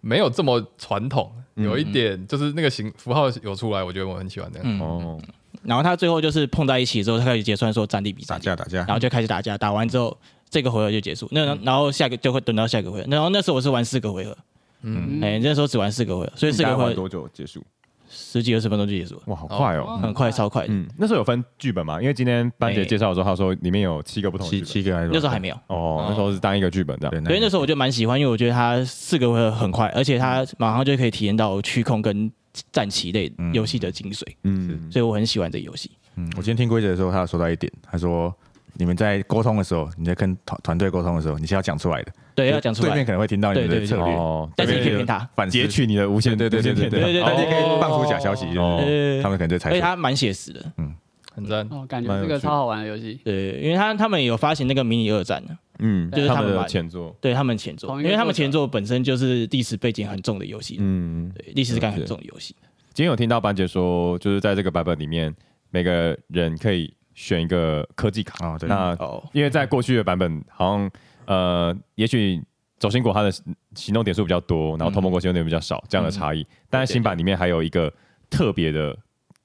[0.00, 4.60] 没有这么传统，有一点就是那个形符号有出来，我觉得我很喜欢的。
[4.62, 5.20] 嗯，哦，
[5.62, 10.16] 然后他最后就是碰在一起之后，他开始结算说战力比战力，打架打架然，后就开始打架，打完之后
[10.48, 11.28] 这个回合就结束。
[11.32, 14.36] 那然后下个就会等到下个回合，然后那时候我是玩四个回合，
[14.82, 17.62] 嗯，哎，那时候只玩四个回合，所以四个回合多久结束？
[18.08, 19.98] 十几二十分钟就结束了，哇，好快哦。
[20.02, 20.72] 很快超快的。
[20.72, 22.00] 嗯，那时候有分剧本吗？
[22.00, 24.66] 因为今天班姐介绍的时候，她说里面有七个不同的七本。
[24.66, 27.10] 七个还是那时候还没有，哦，那时候是单一个剧本这样。
[27.10, 32.30] 对，所以那时候我就蛮喜欢，因为我觉得它四个回合很快，而且它马上就可以体验到区控跟
[32.72, 35.90] 战棋类游戏的精髓，嗯，所以我很喜欢这个游戏。
[36.16, 38.34] 嗯，我今天听规则的时候，他有说到一点，他说
[38.78, 43.88] 你们在沟通的时候，你在跟团团队沟通的时候，你是要讲出来的，对，要讲出来，对面可能会听到你们对对对。
[43.88, 45.28] 的策略，哦，但是你可以骗他。
[45.34, 47.20] 反思截取你的无线对对对对对。
[47.20, 47.78] 但你可以哦。
[47.80, 48.80] 放出假消息，就哦。
[48.86, 49.74] 是他们可能就猜错。
[49.74, 50.94] 而且它蛮写实的，嗯。
[51.34, 51.66] 很赞。
[51.70, 53.20] 哦，感觉是个超好玩的游戏。
[53.24, 62.56] 对，因为他他们有发行那个迷你二战的，嗯，就是他们把前作，对他们前作，因为他们前作本身就是历史背景很重的游戏，嗯，对，历史感很重的游戏。
[62.92, 65.32] 今天有听到班姐说，就是在这个版本里面，
[65.70, 68.46] 每个人可以选一个科技卡。
[68.46, 70.90] 哦，对，那哦，因为在过去的版本，好像
[71.26, 72.40] 呃，也许
[72.78, 73.32] 走心国它的
[73.74, 76.46] 行动点数比较多，然后同盟国行动点比较少，这样的差异。
[76.70, 77.92] 但是新版里面还有一个
[78.30, 78.96] 特别的，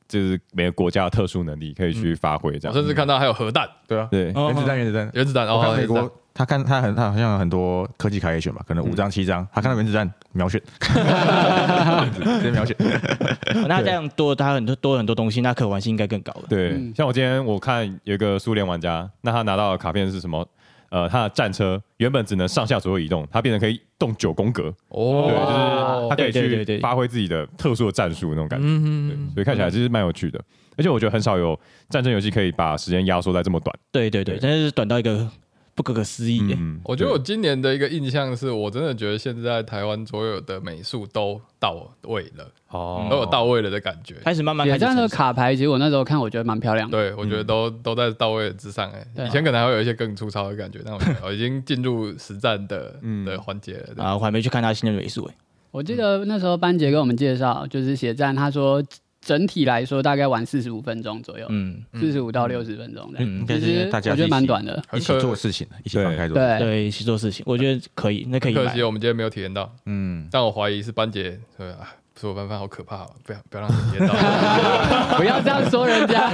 [0.07, 2.73] 就是每个国家的特殊能力可以去发挥，这样。
[2.75, 12.75] 我甚至看到还有核弹、对啊，对，哦原子弹原子弹，原子弹，哦，我看美国，他看他很他好像有很多科技卡可以选吧，可能五张七张，他看到原子弹秒选， 直接秒选。
[12.79, 16.43] 哦那这样多他很多多很多东西，那可玩性应该更高了。
[16.49, 20.47] 对，嗯像我今天我看有一个苏联玩家，那他拿到的卡片是什么？
[20.89, 28.67] 呃，他的战车原本只能上下左右移动，它变成可以动九宫格，哦，对，就是他可以对对对对去发挥自己的特殊的战术那种感觉。
[28.67, 30.39] 嗯对，所以看起来其实蛮有趣的。
[30.77, 33.75] 而且我觉得很少有战争游戏可以把时间压缩在这么短。
[33.91, 35.27] 对对对，真的是短到一个
[35.75, 44.15] 不可可思议我觉得我今年的一个印象是我真的觉得现在台湾所有的美术都到位了，哦都有到位了的感觉。
[44.23, 46.97] 开始慢慢开野战的卡牌，其实我那时候看，我觉得蛮漂亮的。
[46.97, 53.93] 对，我觉得都都在到位之上哎、以前可能还会有一些更粗糙的感觉，但我觉得我已经进入实战的嗯的环节了。
[53.95, 55.35] 对啊，我还没去看他新的美术哎。
[55.71, 58.83] 我记得那时候班杰跟我们介绍，就是血战，他说
[59.23, 63.27] 整体来说大概玩四十五分钟左右，嗯，四十五到六十分钟这样。
[63.27, 64.81] 嗯其实大家我觉得蛮短的。
[64.93, 66.35] 一起做事情，一起放开做。
[66.35, 68.83] 对，对，一起做事情，我觉得可以，那可以买可惜。
[68.83, 74.13] 我们今天没有体验到，嗯，但我怀疑是班杰对啊，说我班班好可怕、哦，不要不要让你体验到。
[75.17, 76.29] 不要这样说人家。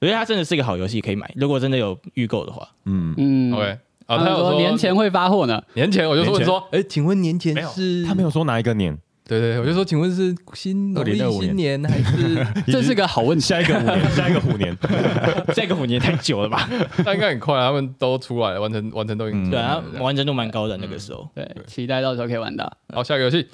[0.00, 1.28] 我觉得它真的是一个好游戏，可以买。
[1.36, 5.62] 如果真的有预购的话，嗯，嗯 OK，啊，他有说说年前会发货呢。
[5.74, 8.96] 年前我就问说，哎，请问年前是他没有说哪一个年，
[9.28, 12.46] 对对，我就说，请问是新农历2025新年还是？
[12.72, 13.44] 这是个好问题。
[13.44, 14.76] 下一个虎年， 下一个虎年，
[15.54, 16.66] 下一个虎年太久了吧？
[17.04, 21.28] 那应该很快，他们都出来了，完成完成都已经对啊完成度蛮高的那个时候。
[21.34, 22.72] 对，期待到时候可以玩到。
[22.94, 23.46] 好，下一个游戏，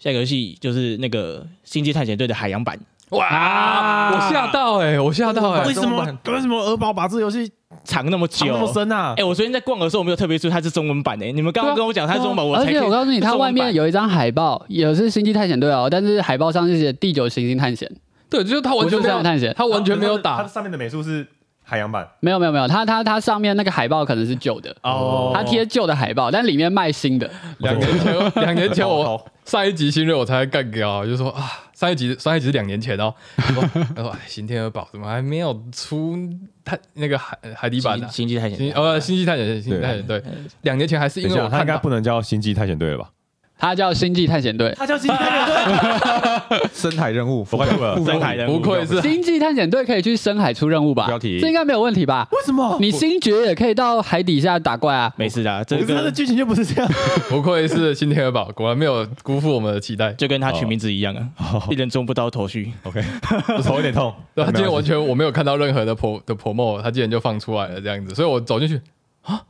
[0.00, 2.76] 下一个游戏就是那个《星际探险队》的海洋版，
[3.10, 6.04] 哇，我吓到哎，我吓到哎，为什么？
[6.26, 6.58] 为什么？
[6.58, 7.50] 鹅宝把这游戏
[7.84, 9.14] 藏那么久，藏那么深啊？
[9.16, 9.24] 哎、？
[9.24, 17.90] 我昨天在逛的时候，我没有特别注意它是中文版哎、你们刚刚跟我讲它是中文版，我而才可以且我告诉你，它外面有一张海报，也是《星际探险队》哦，但是海报上是写第九行星探险，
[18.28, 19.54] 对，就是它完全没有探险。
[19.56, 20.42] 它完全没有打。
[20.42, 21.26] 它，上面的美术是
[21.68, 22.08] 海洋版。
[22.20, 25.32] 没有没有没有，它它它上面那个海报可能是旧的，哦。
[25.34, 27.30] 它贴旧的海报，但里面卖新的。
[27.58, 31.42] 两年前， 两年前我上一集新锐我才干掉，就说啊，
[31.74, 33.62] 上一集上一集是两年前哦，他说
[33.94, 36.16] 他说哎，新天鹅堡怎么还没有出
[36.64, 40.22] 它那个海海底版的、星际探险星呃星际探险星际探险对，
[40.62, 43.10] 两年前还是因为我看到应该不能叫星际探险队了吧？
[43.58, 44.72] 它叫星际探险队。
[44.78, 48.00] 他叫星际探险队，深海任务，我快吐了。
[48.04, 51.06] 深海任务不愧是星际探险队可以去深海出任务吧？
[51.06, 52.28] 标题这应该没有问题吧？
[52.30, 52.76] 为什么？
[52.80, 55.12] 你星爵也可以到海底下打怪啊。
[55.16, 56.90] 没事的啊，这可是他的个剧情就不是这样。
[57.28, 60.12] 不愧是新天鹅堡，果然没有辜负我们的期待。
[60.12, 61.28] 就跟他取名字一样啊，
[61.70, 62.72] 一人中不到头绪。
[62.84, 63.02] OK，
[63.64, 64.14] 头有点痛。
[64.34, 68.80] 对他今天完全我没有看到任何的 pro 的 promo，他竟然就放出来了这样子，所以我走进去
[69.22, 69.42] 啊，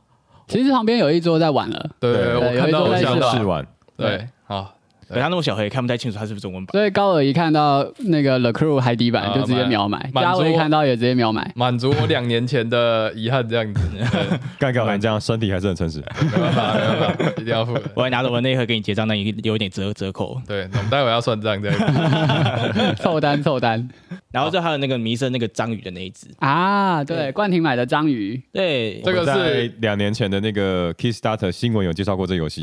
[0.47, 3.65] 其实旁边有一桌在玩了，对对我看到有一桌在我想试玩，
[3.99, 4.75] 对好。
[5.11, 6.71] 对他那么小，也看不太清楚他是不是中文版。
[6.71, 11.51] 所以高尔一看到那个 The Crew 海底版啊就直接秒买，嘉伟看到也直接秒买。
[11.55, 15.97] 满足我两年前的遗憾，这样子，对 干干完这样，身体还是很诚实。
[16.21, 17.81] 没办法，没办法，一定要付的。
[17.97, 20.39] 我还拿着我那一盒给你结账，那你有一点折折扣。
[20.45, 22.95] 对，我们待会要算账这样子。
[23.01, 23.89] 凑单凑单
[24.31, 27.03] 然后就还有那个迷生那个章鱼的那一只，啊！
[27.03, 32.61] 对，冠廷买的章鱼，对，这个是两年前的那个 Kickstarter 新闻有介绍过这个游戏，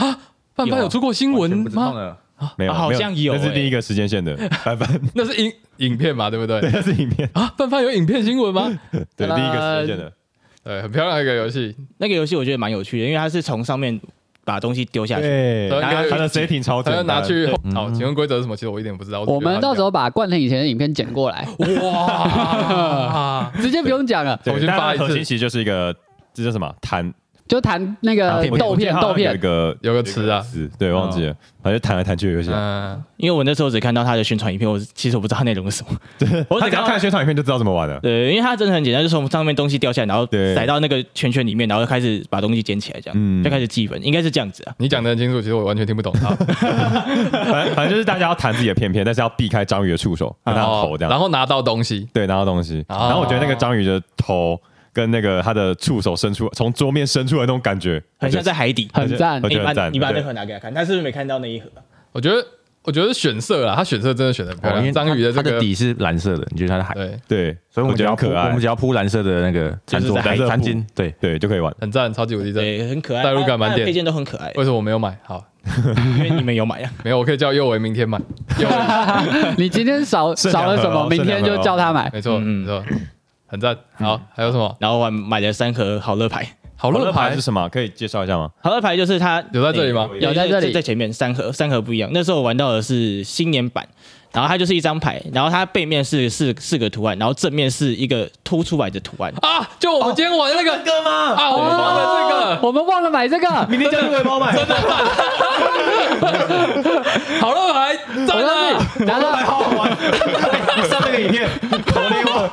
[0.56, 2.16] 范范有出过新闻吗？
[2.36, 2.52] 啊。
[2.58, 2.72] 没有？
[2.72, 4.36] 啊好像有欸那是另一个时间线的。
[4.64, 6.60] 范范， 那是影影片嘛，对不对？
[6.60, 8.70] 对，那是影片，啊，范范有影片新闻吗？
[9.16, 10.12] 对，第一个时间线的。
[10.64, 11.74] 对，很漂亮一个游戏。
[11.98, 13.98] 那个游戏我觉得蛮有趣的，因为它是从上面
[14.44, 18.54] 把东西丢下去，对，然后它的 setting 超简单，他要拿去嗯好，请问规则是什么？
[18.54, 19.22] 其实我一点不知道。
[19.22, 25.94] 我们到时候候把冠廷以前的影片剪过来，哇， 直接不用讲了，对重新发一次但它的核心其实就是一个，
[26.34, 26.70] 这叫什么？
[26.82, 27.14] 弹
[27.48, 29.38] 就弹那个豆片豆片。
[29.38, 32.94] 个有个词啊词，对，忘记了，反正弹来弹去的游戏啊。
[32.96, 35.98] 嗯，因为我那时候只看到他的宣传影片，我其实我不知道它内容是什么。
[36.48, 38.00] 我只看到他只要看宣传影片就知道怎么玩了。
[38.00, 44.74] 对，因为它真的很简单，就从上面东西掉下来，然后对塞到那个圈圈里面，然后开始把东西捡起来，这样、嗯就开始计分，应该是这样子啊。
[44.78, 46.12] 你讲的很清楚，其实我完全听不懂。
[46.14, 46.34] 好
[47.30, 51.10] 反正反正就是大家要弹自己的片片，但是要避开章鱼的触手跟它头这样。
[51.10, 52.84] 然后拿到东西，对，拿到东西。
[52.88, 54.58] 哦然后我觉得那个章鱼的头
[54.96, 58.88] 跟那个他的触手伸出从桌面伸出来那种感觉，很像在海底。
[58.94, 59.92] 很赞我觉你把得很赞。
[59.92, 61.68] 你把那盒拿给他看，他是不是没看到那一盒？
[62.12, 62.42] 我觉得
[62.82, 64.78] 我觉得选色啊，他选色真的选的很漂亮。
[64.78, 71.70] 哦因为章鱼的这个底是蓝色的，你觉得它的海，对对，所以我们只要可爱我们只，要铺蓝色的那个餐桌餐巾，对，对就可以玩。
[71.78, 72.64] 很赞，超级无敌赞。
[72.64, 75.14] 对，很可爱，代入感满点配件都很可爱，为什么我没有买？
[75.24, 75.44] 好，
[76.16, 76.90] 因为你们有买啊。
[77.04, 78.18] 没有，我可以叫右维明天买。
[78.58, 78.68] 右，
[79.58, 82.08] 你今天少少了什么，明天就叫他买。
[82.14, 82.84] 没错，嗯没错，
[83.46, 83.76] 很赞。
[83.94, 84.76] 好，还有什么？
[84.80, 87.68] 然后我买了三盒好乐牌，好乐牌乐牌是什么？
[87.68, 88.50] 可以介绍一下吗？
[88.60, 90.08] 好乐牌就是它有在这里吗？
[90.20, 92.10] 有在这里在前面三盒，三盒不一样。
[92.12, 93.86] 那时候我玩到的是新年版，
[94.32, 99.32] 然后它就是一张牌，然后它背面是四四个图案，然后正面是一个凸出来的图案。
[99.40, 101.34] 啊，就我们今天玩的那个歌吗？
[101.34, 104.76] 啊，我们忘了这个我们忘了买这个，明天叫你尾包买真的。
[107.40, 108.86] 好了牌，赞啊！
[109.00, 109.90] 拿到好好玩，
[110.88, 111.48] 上那个影片，
[111.92, 112.48] 好厉害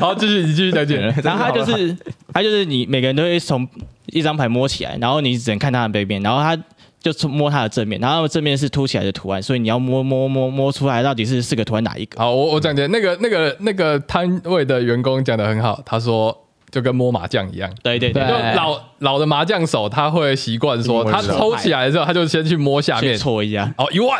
[0.00, 0.96] 好，继续，你继续讲解。
[1.22, 1.96] 然后它就是
[2.32, 3.66] 它就是你每个人都会从
[4.06, 6.56] 一张牌摸起来，然后你只能看它的背面，然后它
[7.04, 12.18] 就从摸它的正面，然后正面是凸起来的图案，所以你要摸摸摸摸出来到底是四个图案哪一个。
[12.18, 16.34] 好，我我讲解那个那个那个摊位的员工讲的很好，他说
[16.70, 17.70] 就跟摸麻将一样。
[17.82, 23.70] 对对对就老老的麻将手，他会习惯说，他抽起来的时候，他就先去摸下面，搓一下。
[23.76, 24.18] 哦，一万。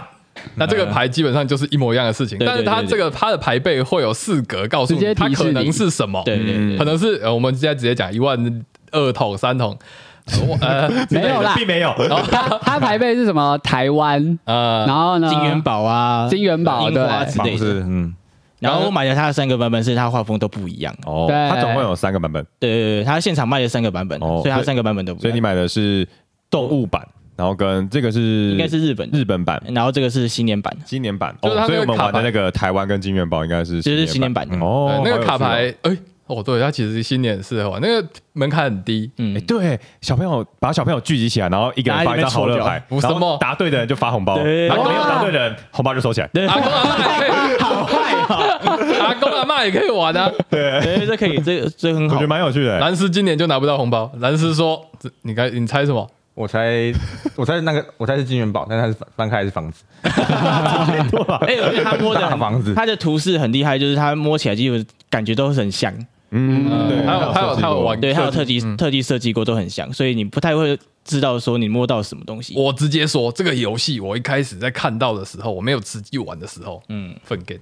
[0.56, 9.78] 那这个牌基本上就是一模一样的事情，但是它对对这个它的牌背会有四格告诉你它提示你可能是什么，对对对可能是呃我们现在直接讲一万二桶三桶，
[10.60, 11.92] 呃 没有啦并没有。
[12.30, 13.58] 他他牌背是什么？
[13.58, 15.28] 台湾，呃然后呢？
[15.28, 17.26] 金元宝啊，金元宝对之类的。
[17.26, 18.14] 房子，嗯，
[18.58, 20.94] 然后我买的他的三个版本是他画风都不一样。
[21.04, 25.22] 哦，对它总共有三个版本，对对对，它现场卖的三个版本，哦所以他三个版本都不一样。
[25.22, 26.08] 所以你买的是
[26.48, 27.06] 动物版，
[27.36, 29.62] 然后跟这个是应该是日本日本版。
[29.68, 34.48] 然后这个是新年版，新年版，哦，所以我们玩的那个台湾跟金元宝应该是就是新年版。
[34.48, 39.36] 版哦呃，那个卡牌，哎，哦，对，它其实新年适合玩，那个门槛很低，嗯。
[39.36, 43.20] 哎，，对，小朋友把小朋友聚集起来，然后一个人发一张好乐牌，不是什么？
[43.20, 46.26] 然后答对的人就发红包，然后没有答对的人红包就收起来。
[46.32, 48.14] 对，阿公阿妈也可以，好坏
[49.00, 50.30] 阿公阿妈也可以玩啊。
[50.48, 52.14] 对，这可以，这个这个很好。
[52.14, 52.28] 我觉得。
[52.28, 52.78] 蛮有趣的。
[52.78, 56.08] 蓝斯今年就拿不到红包，蓝斯说，这你该你猜什么？
[56.34, 56.92] 我猜，
[57.36, 60.10] 我猜那个，我猜是金元宝，但它是翻翻开还是房子，哎，
[61.62, 62.74] 而且他摸的大房子。
[62.74, 65.94] 他的图示很厉害，就是他摸起来基本感觉都是很像，
[66.36, 72.54] 嗯，对，还有还有还有玩，对，还有特设计技特技设计过都很像，所以你不太会知道说你摸到什么东西。
[72.56, 77.60] 我直接说，这个游戏我一开始在看到的时候，我没有实际玩的时候，嗯，粪 game，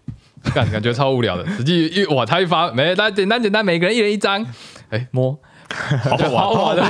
[0.54, 1.46] 感感觉超无聊的。
[1.54, 4.42] 实际一哇，他一发，没，大家简单简单，每个人一人一张，
[4.88, 5.38] 哎，摸，
[6.02, 6.82] 好好好玩， 玩的。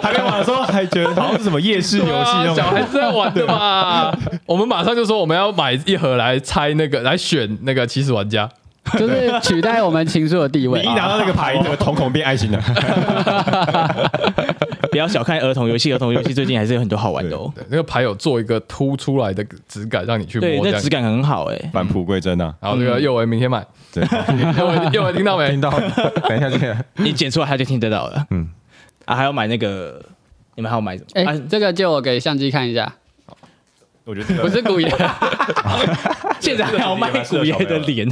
[0.00, 4.16] 还没玩的时候还觉得好像是什么夜市游戏小孩子在玩的嘛。
[4.46, 8.48] 我们马上就说我们要买一盒来猜那个，来选那个起始玩家。
[8.98, 10.94] 就是取代我们情书的地位你一。
[10.94, 12.60] 拿到那个牌，你的瞳孔变爱心了。
[14.90, 17.50] 不要小看儿童游戏，儿童游戏最近还是有很多好玩的哦。
[17.54, 20.88] 对，那个牌有做一个凸出来的质感，让你去摸对，那质。
[20.90, 21.58] 感很好哎。
[21.72, 22.54] 返璞归真啊！
[22.60, 24.02] 然后这个右维明天买，对，
[24.58, 25.60] 右维右维听到没 听？
[25.60, 25.70] 到，
[26.28, 26.84] 等一下见。
[26.96, 28.26] 你剪出来他就听得到了。
[28.30, 28.50] 嗯，
[29.06, 30.02] 啊，还要买那个，
[30.56, 31.08] 你们还要买什么？
[31.14, 32.92] 哎、啊，这个借我给相机看一下，
[34.04, 34.92] 我觉得这个不是古爷，
[36.40, 38.06] 现在还要卖古爷的脸，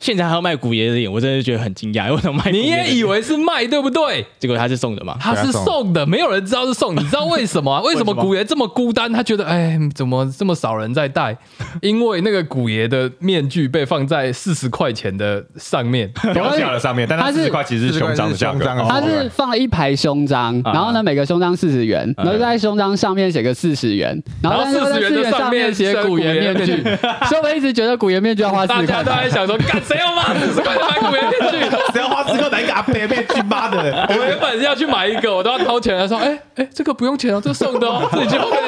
[0.00, 2.68] 现在还要卖古爷的脸，我真的觉得很惊讶，为什么卖你？
[2.68, 4.24] 也以为是卖对不对？
[4.38, 5.16] 结果他是送的嘛？
[5.20, 6.94] 他是送的，没有人知道是送。
[6.94, 7.82] 你知道为什么啊？
[7.86, 9.12] 为什么古爷这么孤单？
[9.12, 11.36] 他觉得哎，怎么这么少人在戴？
[11.82, 26.82] 因为那个古爷的面具被放在四十块钱的上面， 标价的上面，但它它是四十块其实是胸章的价格是胸章哦他是放了一排胸章，啊然后呢，每个胸章四十元，然后在胸章上面写个四十元，然后然后40元上上面写写古爷面具，
[27.28, 29.04] 所以我一直觉得古爷面具要花四大家十块钱。
[29.04, 31.58] 都在想说，干谁要骂四十块钱买面具？
[31.92, 34.06] 谁要花四块，哪一个阿伯面具妈的？
[34.10, 35.98] 我原本是要去买一个，我都要掏钱。
[35.98, 38.60] 他说：“哎、哎、这个不用钱哦，这个送的哦， 自己去后面。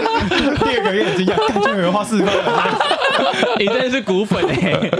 [0.58, 2.32] 第二个也很惊讶，感觉有人花四十块，
[3.58, 4.90] 你真的是骨粉哎！”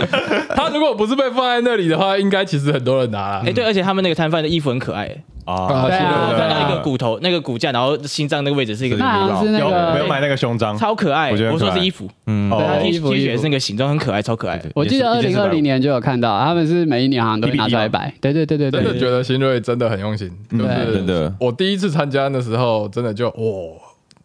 [0.55, 3.43] 他如果不是被放在那里的话，应该其实很多人拿了。
[3.47, 10.77] 哎，对，而且他们那个摊贩的衣服很可爱欸，啊对啊我看到一个骨头，那个骨架，然后心脏那个位置是一个是那有个没有买那个胸章？
[10.77, 11.31] 超可爱。
[11.31, 14.69] 我觉得我说是衣服，嗯，哦对，T 服 T 恤是那个形状很可爱，超可爱的。
[14.75, 18.11] 我记得二零二零年就有看到，他们是每一年好像都会拿出来摆。
[18.23, 21.35] 对对对对对，真的觉得新锐真的很用心，就是对真的。
[21.39, 23.35] 我第一次参加的时候，真的就哇，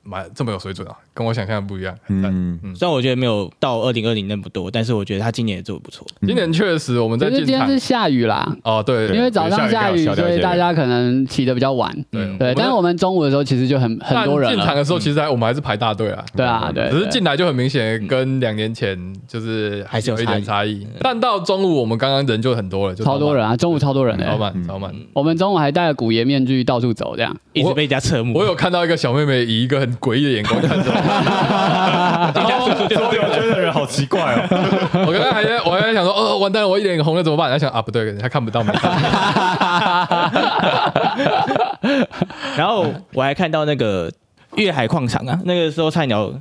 [0.06, 1.96] 买这么有水准啊，跟我想象的不一样。
[2.08, 6.06] 嗯，嗯，虽然我觉得没有到二零二零那么多，但是我觉得他今年也做的不错。
[6.26, 11.94] 今年确实我们在今天是下雨啦，哦，对，因为早上下雨，所以大家可能起的比较晚。
[12.12, 14.50] 对对，但是我们中午的时候其实就很很多人。
[14.50, 16.24] 进场的时候，其实还我们还是排大队啊。
[16.36, 20.86] 对啊，对，只是进来就很明显，跟两年前就是还是有有一点差异。
[21.02, 24.26] 但到中午，我们刚刚人就很多了，就超多人啊，中午超多人的。
[24.26, 24.94] 超满，超满。
[25.14, 27.36] 我们中午还戴着古爷面具到处走，这样。
[27.54, 28.38] 一直被人家侧目。
[28.38, 30.96] 我有看到一个小妹妹以一个很诡异的眼光看着我，
[32.36, 34.48] 然后所以我觉得人好奇怪哦。
[35.08, 37.50] 我刚刚还在我还在想说，哦，完蛋了，我一脸红了怎么办？
[37.50, 38.92] 他想啊，不对，他看不到没看
[42.58, 44.12] 然后我还看到那个
[44.56, 46.32] 粤海矿场啊，那个时候菜鸟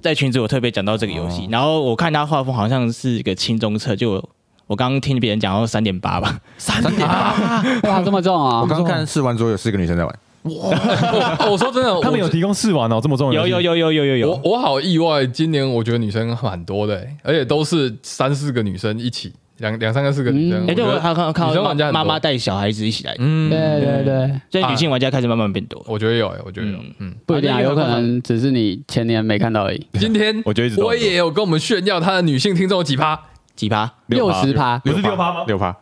[0.00, 4.22] 在群组有特别讲到这个游戏，然后我看他画风好像是一个轻中测，就
[4.66, 7.34] 我刚刚听别人讲到三点八吧，三点八。
[7.82, 8.66] 哇，这么重啊我！
[8.66, 10.70] 刚刚看试玩桌有四个女生在玩，我
[11.50, 13.46] 我说真的， 他们有提供试玩哦，这么重要？
[13.46, 20.66] 有有有有有有有我，我好意外，今年我觉得女生蛮多的、欸，而且都是三四个女生一起，两两三个四个女生。
[20.66, 25.82] 嗯哎，对我看看女生玩家妈妈带小孩子一起来，嗯对对对，所以女性玩家开始慢慢变多。
[25.88, 26.76] 我觉得有、欸，我觉得有。
[26.76, 29.86] 嗯嗯，不一定啊，有可能只是你前年没看到而已。
[29.98, 33.18] 今天我觉得我也有跟我们炫耀他的女性听众有几趴，
[33.56, 33.90] 几趴？
[34.08, 35.44] 六十趴，不是六趴吗？
[35.46, 35.74] 六趴，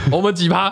[0.12, 0.70] 我们几趴？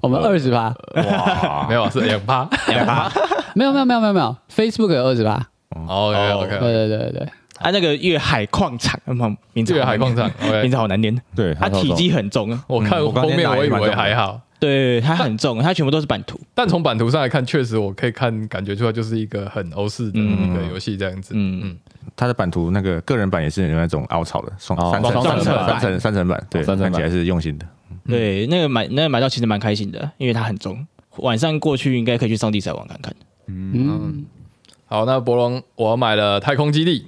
[0.00, 2.48] 我们二十趴，哇，没有，是两趴。
[2.68, 3.10] 两趴。
[3.54, 5.34] 没有没有没有没有没有，Facebook 有二十趴。
[5.70, 10.68] OK 对 OK，对对对对，啊，那个粤海矿场，嗯名字这好难念个海矿场名，OK。
[10.68, 11.22] 字好难念。
[11.34, 16.38] 对，它体积很重啊，我看嗯我刚封面我以为还好，对，它很重，它全部都是版图。
[16.54, 21.34] 但从版图上来看，确实我可以看感觉出来就是一个很欧式的一个游戏这样子。
[21.34, 21.78] 嗯嗯，
[22.16, 27.66] 它的版图那个个人版也是有那种凹槽的，双哦三层三层双层版三层三层版，对，三层版看起来是用心的。
[28.08, 30.86] 对，那个买那个买到其实蛮开心的，因为它很重，
[31.18, 33.14] 晚上过去应该可以去上帝赛网看看。
[33.46, 34.24] 嗯，
[34.86, 37.06] 好，那博龙我买了太空基地，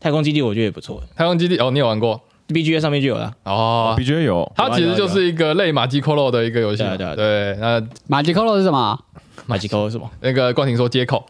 [0.00, 1.02] 太空基地我觉得也不错。
[1.14, 3.32] 太空基地哦，你有玩过，BGA 上面就有了。
[3.44, 4.52] 哦？BGA 有。
[4.56, 8.98] 它其实就是一个类马基 c o l o 的一个游戏对，对啊对，那马吉 Colo 是什么？
[9.46, 10.08] 马吉扣是什么？
[10.20, 11.24] 那个冠廷说接口，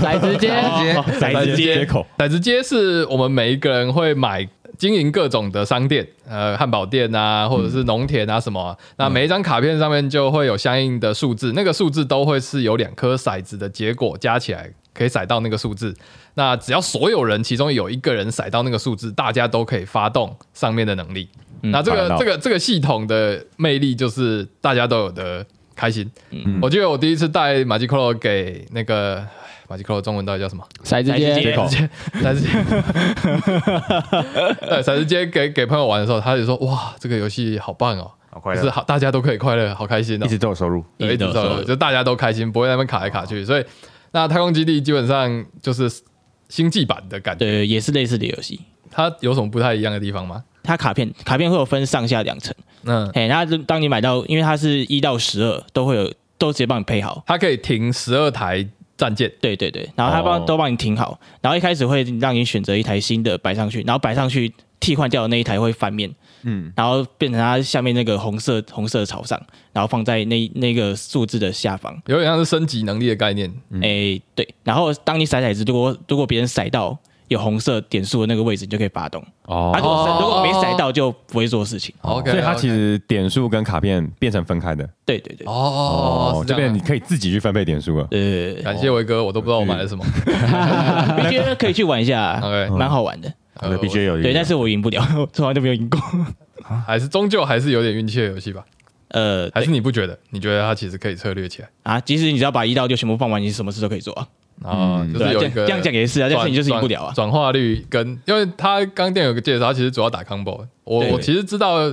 [0.00, 1.86] 骰子街，骰子街接。
[1.86, 15.94] 口，骰子街是我们每一个人会买经营各种的商店，呃，汉堡店啊，或者是农田啊什么啊、那每一张卡片上面就会有相应的数字，那个数字都会是有两颗骰子的结果加起来可以骰到那个数字。
[16.34, 21.28] 那只要所有人其中有一个人骰到那个数字，大家都可以发动上面的能力。
[21.60, 26.08] 那这个这个这个系统的魅力就是大家都有的开心。
[26.62, 29.26] 我记得我第一次带马吉克罗给那个
[29.68, 30.64] 马吉克罗中文到底叫什么？
[30.82, 31.90] 骰子街骰子街，骰子街，
[32.22, 32.48] 骰子街，
[34.66, 38.10] 对，骰子街给给朋友玩的时候，他就说：“哇，这个游戏好棒哦！
[38.30, 40.82] 好快乐，就是好，大家都可以快乐，好开心哦一，直都有收入。
[40.96, 43.44] 对一直都有收入就大家都开心，不会在那边卡来卡去。
[43.44, 43.64] 所以，
[44.12, 45.90] 那太空基地基本上就是
[46.48, 47.44] 星际版的感觉。
[47.44, 48.60] 对，也是类似的游戏。
[48.90, 50.42] 它有什么不太一样的地方吗？
[50.62, 57.22] 它卡片卡片会有分上下两层，嗯，嘿，它当你买到，因为它是一到十二都会有，都直接帮你配好。
[57.26, 58.66] 它可以停十二台
[58.98, 60.44] 战舰，对对对，然后他帮、哦。
[60.46, 66.10] 都帮你停好，然后一开始会让你选择一台新的摆上去，然后摆上去替换掉的那一台会翻面，
[66.42, 69.40] 嗯，然后变成它下面那个红色红色朝上，
[69.72, 71.96] 然后放在那那个数字的下方。
[72.06, 73.50] 有点像是升级能力的概念。
[73.80, 76.98] 诶、对，然后当你骰骰子，如果如果别人骰到
[77.28, 79.24] 有红色点数的那个位置，你就可以发动。
[79.44, 79.78] 哦啊，
[80.20, 81.94] 如果没塞到，就不会做事情。
[82.02, 86.54] OK，所以它其实点数跟卡片变成分开的对对对，哦，是这。
[86.54, 88.08] 边你可以自己去分配点数了。
[88.10, 90.04] 呃，感谢维哥，我都不知道我买了什么。
[91.16, 93.28] 我觉得可以去玩一下 OK，蛮好玩的。
[93.60, 95.02] 呃我的 BJ 有对，但是我赢不了，
[95.32, 96.00] 从来都没有赢过。
[96.86, 98.64] 还是终究还是有点运气的游戏吧？
[99.08, 100.16] 呃，还是你不觉得？
[100.30, 101.68] 你觉得它其实可以策略起来？
[101.82, 104.28] 啊，即使你只要把一到六全部放完，你什么事都可以做啊。
[104.62, 107.12] 啊，嗯就是有一个对啊这样讲也是啊，但是你就是赢不了啊。
[107.14, 110.66] 转化率跟，因为他刚店有个介绍，他其实主要打 combo。
[110.84, 111.92] 我对我其实知道，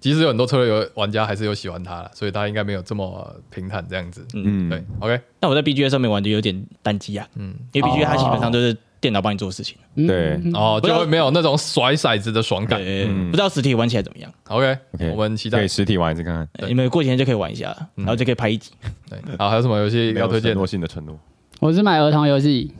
[0.00, 4.26] 即使有很多策略游玩家还是有喜欢他了，所以他应该没有这么平坦这样子。
[4.34, 9.76] 嗯，对，OK，那我在 BGA 上面玩就有点单机啊，嗯，因为 BGA 它基本上都是电脑帮你做事情。
[9.94, 12.80] 嗯对哦，就会没有那种甩骰子的爽感。
[12.82, 15.68] 嗯不知道实体玩起来怎么样？OK，OK，我们期待可以。
[15.68, 16.48] 实体玩一次看看。
[16.54, 18.70] 对你们过几天就可以玩一下，然后就可以拍一集
[19.08, 20.58] 对，好，还有什么游戏要推荐承？
[20.58, 21.18] 诺性的承诺。
[21.62, 22.74] 我是买儿童游戏，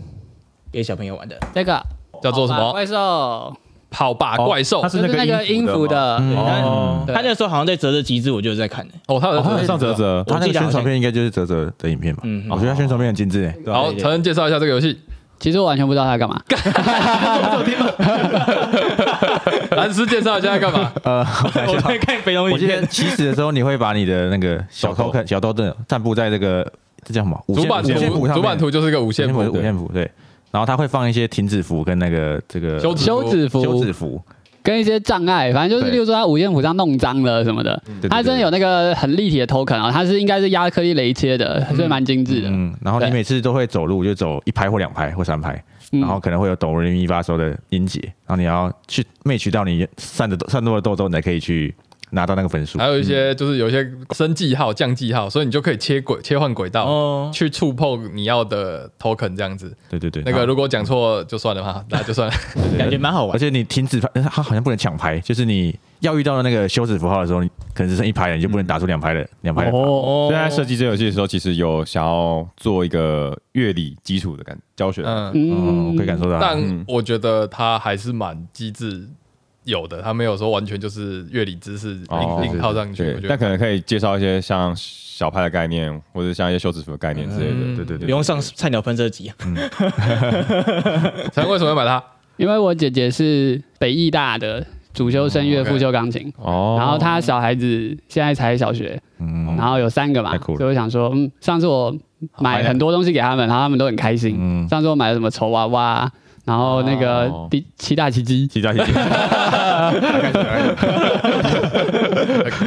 [0.72, 1.38] 给小朋友玩的。
[1.54, 1.80] 这个。
[2.20, 2.72] 叫做什么？
[2.72, 3.56] 怪兽，
[3.88, 4.82] 跑吧怪兽。
[4.82, 4.88] 它。
[4.88, 7.04] 就是是那个音符的，哦。
[7.06, 8.94] 他那时候好像在折折集资，我就有在看的。
[9.06, 12.22] 哦，他有上泽泽，他那个宣传片应该就是泽泽的影片吧？
[12.24, 14.98] 嗯我觉得他宣传片很精致好，对承认介绍一下这个游戏。
[15.38, 16.42] 其实我完全不知道它干嘛。
[19.76, 20.92] 蓝斯介绍一下在干嘛？
[21.04, 21.24] 呃，
[21.68, 26.68] 我在看肥龙影我记得片，起始的时候，你会把你的那个小偷看小偷的散布在这个
[27.04, 27.42] 这叫什么？
[27.46, 30.10] 五线主板五线谱图，主板图就是一个五五线谱五线谱对。
[30.50, 33.62] 然后它会放一些停止符跟那个这个休止休止符。
[33.64, 34.22] 休止符，
[34.62, 42.48] 跟一些障碍，反正就是，例如说它五线谱上弄脏了什么的，对它真的有那个很立体的 token 啊，它是应该是亚克力雷切的，所以蛮精致的。
[42.50, 45.52] 嗯，然后你每次都会走路，就走一拍或两拍或三拍，
[45.92, 46.00] 嗯。
[46.00, 51.74] 然后可能会有哆来咪发嗦的音节，然后你要去 match 到你散的散落的豆豆，你才可以去
[52.12, 52.86] 拿到那个分数还。
[52.86, 59.74] 有一些就是有一些升记号、降记号，所以你就可以切轨、切换轨道，哦，去触碰你要的 token 这样子。
[59.88, 62.34] 对对对，那个如果讲错就算了嘛， 那就算了。
[62.78, 63.34] 感觉蛮好玩。
[63.34, 69.70] 而且你停止拍，它好像不能抢牌，就是你要遇到的那个休止符号的时候，你可能只剩一排了，你就不能打出两排的两排的。
[69.70, 75.02] 哦，所以在设计这游戏的时候，其实有想要做一个乐理基础的感教学。
[75.04, 76.38] 嗯，嗯，我可以感受到。
[76.38, 79.06] 但嗯我觉得它还是蛮机智
[79.64, 83.02] 有的，他没有说完全就是乐理知识哦硬硬套上去。
[83.04, 87.52] 对我，觉得但可能可以介绍一些像小派的概念，或者像一些休止符的概念之类的。
[87.54, 89.34] 嗯对对对，不用上菜鸟喷射机啊，
[91.32, 92.02] 陈为什么要买它？
[92.36, 101.94] 因为我姐姐是北艺大的主修声乐、副修钢琴，哦然后她小孩子现在才小学，嗯然后有三个嘛，太酷了所以我想说，嗯，上次我
[102.38, 104.36] 买很多东西给他们，然后他们都很开心。
[104.38, 106.10] 嗯，上次我买了什么丑娃娃，
[106.44, 108.80] 然后那个哦第七大奇迹，其他题，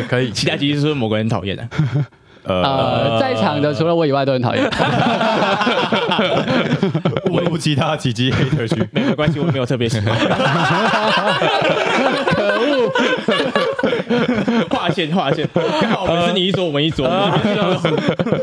[0.07, 1.67] 可以，其他机是不是某个人讨厌的？
[2.47, 4.63] 呃，在场的除了我以外都很讨厌。
[7.31, 8.87] 我不其他奇迹黑特区。
[8.91, 10.15] 没有关系，我没有特别喜欢。
[12.35, 12.91] 可恶！
[14.69, 15.49] 划线划线，
[15.81, 17.07] 刚好我们是你一桌，我们一桌。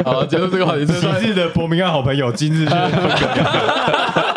[0.04, 2.66] 好，结束这个话题，这算日的伯明翰好朋友，今日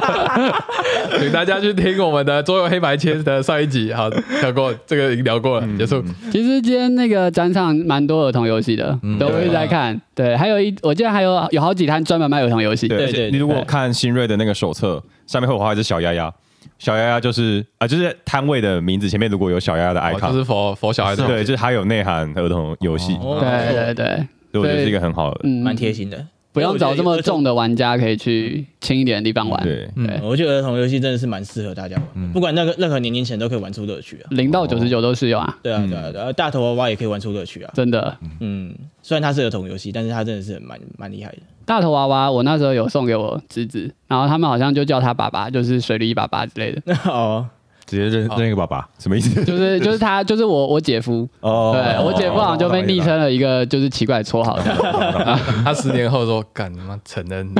[1.19, 3.93] 请大家去听我们的桌游黑白切的上一集。
[3.93, 4.09] 好，
[4.41, 6.03] 聊过这个已经聊过了，结束。
[6.31, 9.99] 其实今天那个展场蛮多儿童游戏的，对，我一直在看。
[10.13, 12.87] 对，还有一，我记得还有有好几摊专门卖儿童游戏。
[12.87, 16.31] 对，对你如果看新锐的那个手册，上面会画一只小鸭鸭，
[16.79, 24.05] 小鸭鸭就是啊、就是摊位的名字前面如果有小鸭鸭的哦 icon，、就是佛佛小孩的，对，就是还有内涵儿童游戏，哦对对对，
[24.51, 25.41] 所以我觉得是一个很好的。
[25.43, 26.25] 嗯，蛮贴心的。
[26.55, 29.61] 不用找这么重的玩家，可以去轻一点的地方玩。
[29.61, 30.07] 对，嗯。
[30.07, 34.25] 对，我觉得儿童游戏真的是蛮适合大家玩，不管那个任何年龄层都可以玩出乐趣啊。
[34.31, 37.71] 零到九十九都适用啊，对啊，对啊，对啊，大头娃娃也可以玩出乐趣啊。
[37.75, 38.17] 真的。
[38.39, 41.37] 嗯，虽然它是儿童游戏，但是它真的是蛮蛮厉害的。
[41.65, 47.45] 大头娃娃，我那时候有送给我侄子，然后他们好像就叫他爸爸，就是水里爸爸之类的， 哦，
[47.85, 48.87] 直接认认一个爸爸。
[48.99, 49.43] 什么意思？
[49.45, 54.77] 就是 就是他就是我我姐夫，哦对我姐夫好像就被昵称了一个就是奇怪的绰号这样。
[55.63, 57.49] 他十年后说：“干他妈承认，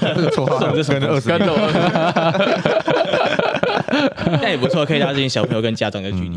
[0.00, 0.70] 这个绰号跟
[1.08, 2.70] 二十跟着我。”
[4.40, 6.36] 那也不错，可以拉近小朋友跟家长的距离。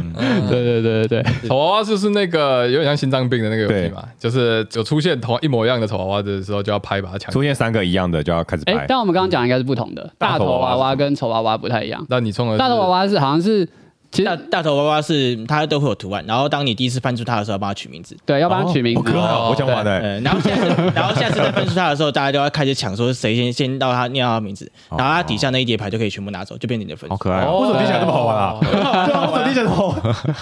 [0.49, 7.43] 对对对对对， 丑娃娃就是那个有点像心脏病的那个游戏嘛，就是有出现同一模一样的丑娃娃的时候，就要拍把它抢出。
[7.43, 8.85] 现三个一样的就要开始哎拍，。
[8.87, 12.03] 但我们刚刚讲的应该是不同的，大头娃娃娃娃跟丑娃娃不太一样。
[12.09, 13.67] 那你冲了大头娃娃是好像是，
[14.13, 18.15] 其大实大头娃娃是它都会有图案，然后当你第一次翻出它的时候，要帮它取名字。
[18.27, 19.99] 对要帮它取名字好可，我想玩的。
[19.99, 27.15] 嗯，然后下次， 然后下次再翻出它的时候，大家就要开始抢，说谁先先到它念到他名字，然后它底下那一叠牌就可以全部拿走，就变成你的分数。
[27.15, 27.57] 好可爱哦！
[27.61, 28.57] 为什么听起来这么好玩啊？
[28.61, 29.95] 对啊， 为什么听起来这么好玩？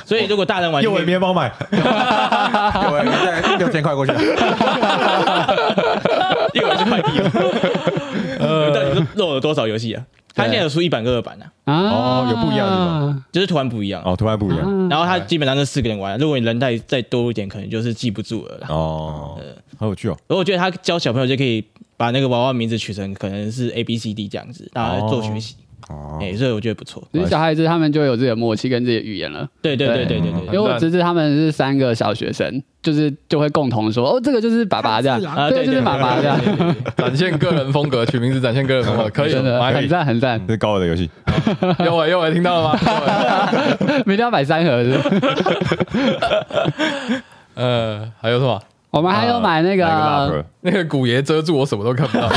[0.05, 1.77] 所以如果大人玩，右尾面包买， 有
[2.97, 4.11] 人再六千块过去，
[6.53, 7.21] 右尾是快递
[8.37, 8.69] 呃。
[8.71, 10.03] 到底是漏了多少游戏啊？
[10.33, 14.01] 他现在有出一版跟二版呢，啊哦有不一样的地方就是图案不一样。
[14.05, 18.67] 哦，图案不一样然后他基本上是四个人玩，如果你人再再多一点，可能就是记不住了啦。
[18.69, 19.39] 哦，
[19.77, 20.17] 好有趣哦。
[20.27, 21.63] 而我觉得他教小朋友就可以
[21.97, 25.55] 把那个娃娃名字取成可能是 A B C D 这样子，大家做学习。
[25.89, 27.03] 哦，哎，所以我觉得不错。
[27.11, 29.47] 其实小孩子他们就有自己的默契跟自己的语言了。
[29.61, 30.59] 对对对对对因为对。
[30.59, 36.39] 我侄子他们是三个小学生，就是就会共同说，哦，这个就是爸爸这样， 啊这个就是爸爸这样，
[36.97, 40.39] 展现个人风格，取名字展现个人风格， 可以真的很赞很赞。
[40.47, 41.09] 这是高尔的游戏，
[41.85, 42.79] 有伟有伟听到了吗？
[44.05, 44.99] 明天要买三盒是
[47.55, 48.61] 呃，还有什么？
[48.91, 52.29] 我们还有买那买个那个古爷遮住我什么都看不到。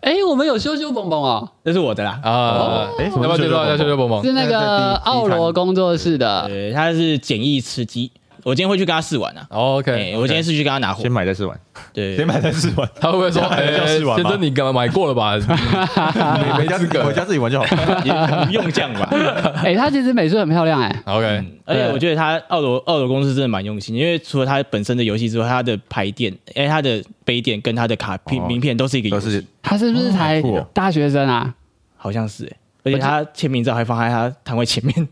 [0.00, 2.18] 哎，我们有羞羞蹦蹦哦，这是我的啦。
[2.22, 4.22] 啊，哎要不要介绍一下秀秀蹦蹦？
[4.24, 8.10] 是那个奥罗工作室的，对，他是简易吃鸡。
[8.44, 9.46] 我今天会去跟他试玩啊。
[9.50, 11.10] 哦 OK，哎，我今天是去跟他拿货先。
[11.12, 11.58] 买再试玩。
[11.92, 12.88] 对，先买再试玩。
[13.00, 15.36] 他会不会说，这哎，样叫试玩吗先生你干嘛买过了吧？
[16.58, 17.12] 没没资格回。
[17.12, 17.66] 家自己玩就好。
[18.04, 18.12] 也
[18.46, 19.08] 不 用这样吧。
[19.64, 31.54] 哎，他其实美术很漂亮哎，OK，而且我觉得他奥罗奥罗公司真的蛮用心，因为除了他本身的游戏之外，他的牌店、哎，他的杯垫跟他的卡片、哦名片都是一个游戏都是，他是不是才酷哦大学生啊？
[31.96, 32.52] 好像是哎。
[32.82, 35.08] 而且他签名照还放在他摊位前面，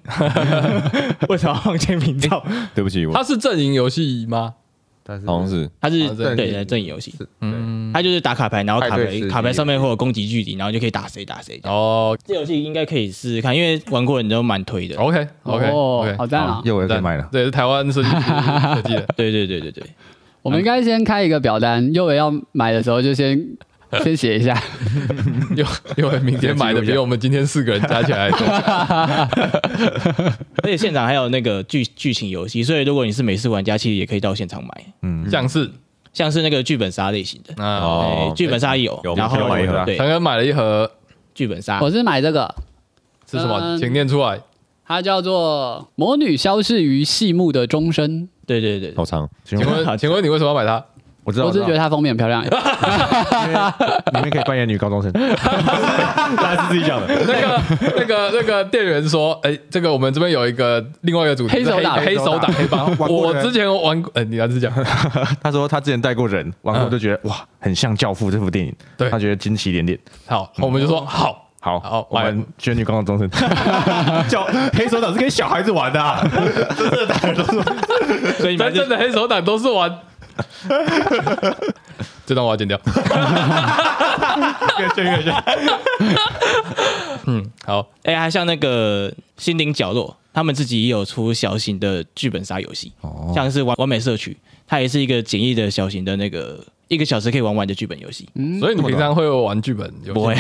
[1.29, 2.45] 为什么要放签名照？
[2.75, 4.55] 对不起，我它是阵营游戏吗？
[5.11, 11.59] 但是好像是他是对对阵营游戏，嗯，他就是打卡牌，然后卡牌派对式卡牌上面会有攻击距离，然后就可以打谁打谁。
[11.65, 14.97] 哦这游戏应该可以试试看，因为玩过的人都蛮推的。
[14.97, 16.61] ，OK OK 哦 OK，好赞啊！
[16.63, 17.27] 又有可以买了。
[17.33, 19.07] 对是台湾设计师设计的。
[19.17, 19.83] 对对对对对，
[20.43, 23.43] 我们应该先开一个表单，幼儿要买的时候就先
[24.05, 24.61] 先写一下。
[25.51, 25.65] 因为
[25.97, 28.31] 因为明天买的比我们今天四个人加起来。
[28.31, 28.39] 多。
[30.63, 34.71] 而且现场还有那个剧剧情游戏，所以如果你是美式玩家，其实也可以到现场买，
[35.03, 35.71] 嗯，像是？
[36.13, 38.29] 像是那个剧本杀类型的，啊，哦。
[38.31, 39.85] 哎，剧本杀有有，然后有买一盒。
[39.85, 39.97] 对。
[39.97, 40.91] 陈哥买了一盒。
[41.35, 41.79] 剧本杀。
[41.81, 42.53] 我是买这个，
[43.31, 43.59] 是什么？
[43.61, 43.79] 嗯。
[43.79, 44.41] 请念出来。
[44.85, 48.23] 它叫做《魔女消逝于细幕的钟声》。
[48.47, 50.85] 对对对，好长，请请问，请问你为什么要买它？
[51.29, 52.43] 我知道，我只是觉得它封面很漂亮。
[52.43, 52.49] 里
[54.23, 55.13] 面可以扮演女高中生。
[55.13, 57.07] 他是自己讲的。
[57.27, 57.61] 那个、
[57.99, 62.91] 那个、那个店员说：“哎、这个我们这边有一个另外一个主题，黑手党黑手党黑帮。
[62.99, 64.73] 我之前玩过，呃，你来是讲，
[65.43, 69.99] 他说他之前带过人，玩过就觉得哇，很像《教父》这部电影，对他觉得惊奇连连。
[70.27, 73.29] 好，我们就说好，好，好我们选女高中生。
[74.29, 76.27] 叫黑手党是跟小孩子玩的啊，
[76.75, 77.67] 真正的大人都是玩。
[77.67, 79.91] 真所以你们就正的黑手党都是玩。
[82.27, 82.79] 这段我要剪掉。
[84.79, 85.35] 越炫越炫。
[87.27, 94.37] 嗯，好，哎，还像那个心灵角落，他们自己也有出小型的剧本杀游戏，哦像是完完美社区，
[94.67, 98.29] 它也是一个简易的小型的那个一个小时可以玩完的剧本游戏。
[98.35, 100.13] 嗯，所以你平常会玩剧本游戏？
[100.13, 100.35] 不会，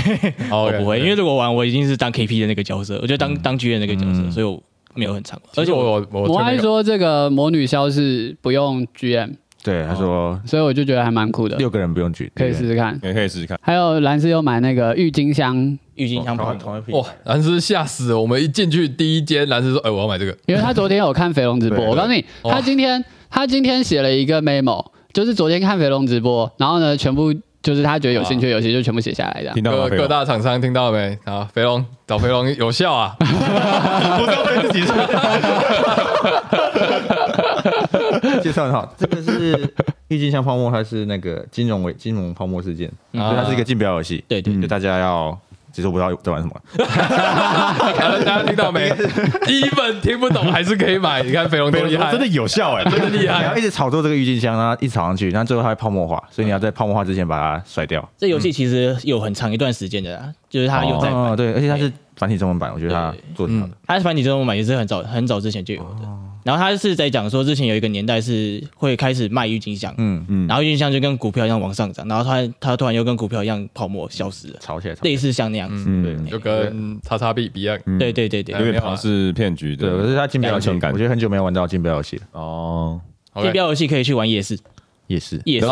[0.51, 4.63] 哦 我不会，因为如果玩，我已经是当 KP 的那个角色，我就当当剧院的那个角色，所以我
[4.95, 5.41] 没有很长。
[5.57, 9.35] 而且我我我我我还说这个魔女消是不用 GM，
[9.69, 12.99] 对，他说所以我就觉得还蛮酷的，六个人不用举，可以试试看。
[13.03, 13.59] 也可以试试看。
[13.61, 18.19] 还有蓝斯有买那个郁金香，郁金香同泡同一批哇，蓝斯吓死了！
[18.19, 20.35] 我们一进去第一间，蓝斯说：“哎、我要买这个。
[20.47, 29.55] 因为他昨天有看肥龙直播，对我告诉你，哦他今天他今天写了一个 memo，就是昨天看肥龙直播，然后呢，全部就是他觉得有兴趣的游戏就全部写下来这样。
[29.55, 29.89] 听到了吗？
[29.91, 31.19] 各各大厂商听到了没？
[31.31, 33.15] 啊，肥龙找肥龙有效啊！
[33.21, 34.95] 不是要对自己说。
[38.43, 39.75] 介绍很好，这个是
[40.09, 44.25] 郁金香泡沫，它是那个金融为金融泡沫事件，所以它是一个竞标游戏。
[44.29, 45.39] 对对就大家要，
[45.73, 48.89] 其实我不知道在玩什么，大家听到没？
[49.49, 51.23] 一本听不懂还是可以买。
[51.23, 53.57] 你看肥龙多厉害，真的有效哎，真的厉你要害。
[53.57, 58.07] 一直炒作这个郁金香，然后一直炒上去，然后最后它会泡沫化，所以你要在泡沫化之前把它甩掉。
[58.17, 63.73] 这游戏其实有很长一段时间的啦，就是它有在哦，对，而且它是繁体中文版，我觉得它做的挺好的。
[63.87, 66.09] 它是繁体中文版也是很早很早之前就有的。
[66.49, 70.47] 然后他是在讲说，之前有一个年代是会开始卖郁金香，嗯，嗯。
[70.47, 75.85] 然后郁金香就跟股票一样往上涨，然后它它突然又跟股票一样泡沫消失了，吵起来，类似像那样子。
[75.87, 77.79] 嗯，就跟叉叉币一样。
[77.85, 80.91] 嗯对对对对，有点庞氏骗局对，可是他竞标游感。
[80.91, 82.99] 我觉得很久没有玩到竞标游戏了，哦，
[83.35, 84.59] 地 OK 标游戏可以去玩夜市，
[85.09, 85.39] 夜市。
[85.45, 85.67] 夜市。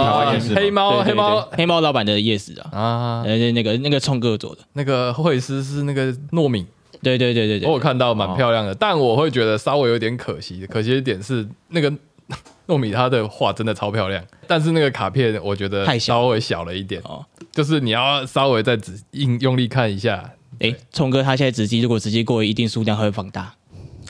[0.55, 1.49] 黑猫对对黑猫。
[1.53, 6.67] 黑猫老板的夜市啊，啊，呃，那个那个冲哥做的，那个会师是那个糯米，
[7.03, 10.67] 对对对对对，我有看到蛮漂亮的，但我会觉得稍微有点可惜。
[10.67, 11.93] 可惜的点是那个
[12.67, 20.33] 糯米它的画真的超漂亮，但是那个卡片我觉得太小稍微小了一点，哦，就是你要稍微再仔硬用力看一下。
[20.59, 23.55] 哎，聪哥他现在直击如果直击过一定数量，他会放大。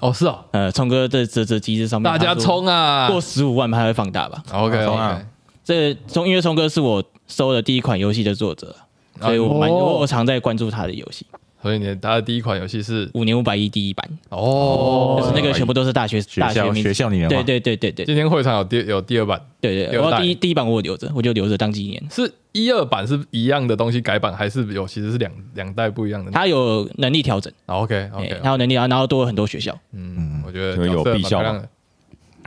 [0.00, 5.26] 哦，是哦，呃，聪哥的折折机制上面，大家冲啊过十五万他会放大吧？！OK 冲啊 OK，
[5.64, 8.76] 这聪因为聪哥是我收的第一款游戏的作者，
[9.20, 11.26] 所以我蛮我常在关注他的游戏。
[11.66, 18.06] 所以你他的第一款游戏是五年五百亿第一版，哦，就是那个全部都是大学大学学校里面对对对对对。
[18.06, 20.20] 今天会场有第有第二版，对对，我第二代。
[20.22, 22.00] 第一第一版我留着，我就留着当纪念。
[22.08, 26.30] 是一二版是一样的东西改版，还是有其实是两两代不一样的？
[26.30, 29.76] 它有能力调整，OK 哎 OK，它有能力，然后多了很多学校。
[29.90, 31.42] 嗯，我觉得有必校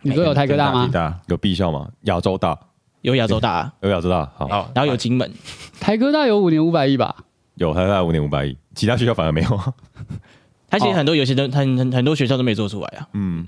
[0.02, 0.86] 你说有台科大吗？
[0.86, 0.94] 地？
[0.94, 1.90] 大有必校吗？
[2.04, 2.58] 亚洲大，
[3.02, 5.30] 有亚洲大，有亚洲大，好，好，然后有金门，
[5.82, 7.14] 台科大有五年五百亿吧？
[7.60, 9.60] 有他大五点五百亿，其他学校反而没有。
[10.70, 13.08] 他其实很多游戏都很很很多学校都没做出来啊。
[13.14, 13.46] 嗯，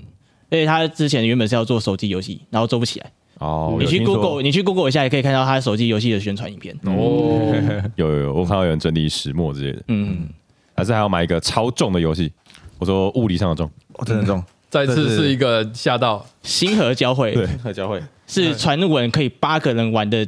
[0.50, 3.10] 而且他之前原本是要做手机游戏，然后做不起来。
[3.38, 6.76] 哦，你去 Google，你去 Google 一下，也可以看到他手机游戏的宣传影片。
[6.84, 7.54] 哦，
[7.96, 10.28] 有有有，我看到有人整理石墨之类的，嗯，
[10.76, 12.32] 还是还要买一个超重的游戏。
[12.78, 17.32] 我说物理上的重，哦，真的重，再次是是一个吓到， 星河交汇。
[17.32, 17.46] 对。
[17.46, 20.26] 星河交汇，是传闻可以八个人玩的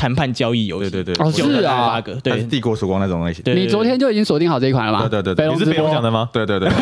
[0.00, 0.88] 谈判交易游戏。
[0.88, 1.88] 对对对，是啊。
[1.90, 2.42] 八个，对。
[2.44, 5.00] 帝国曙光那种类型，你昨天就已经锁定好这一款了吗？
[5.00, 5.44] 对对对对。
[5.44, 6.00] 北龙是讲播。
[6.00, 6.26] 的吗？
[6.32, 6.68] 对对对，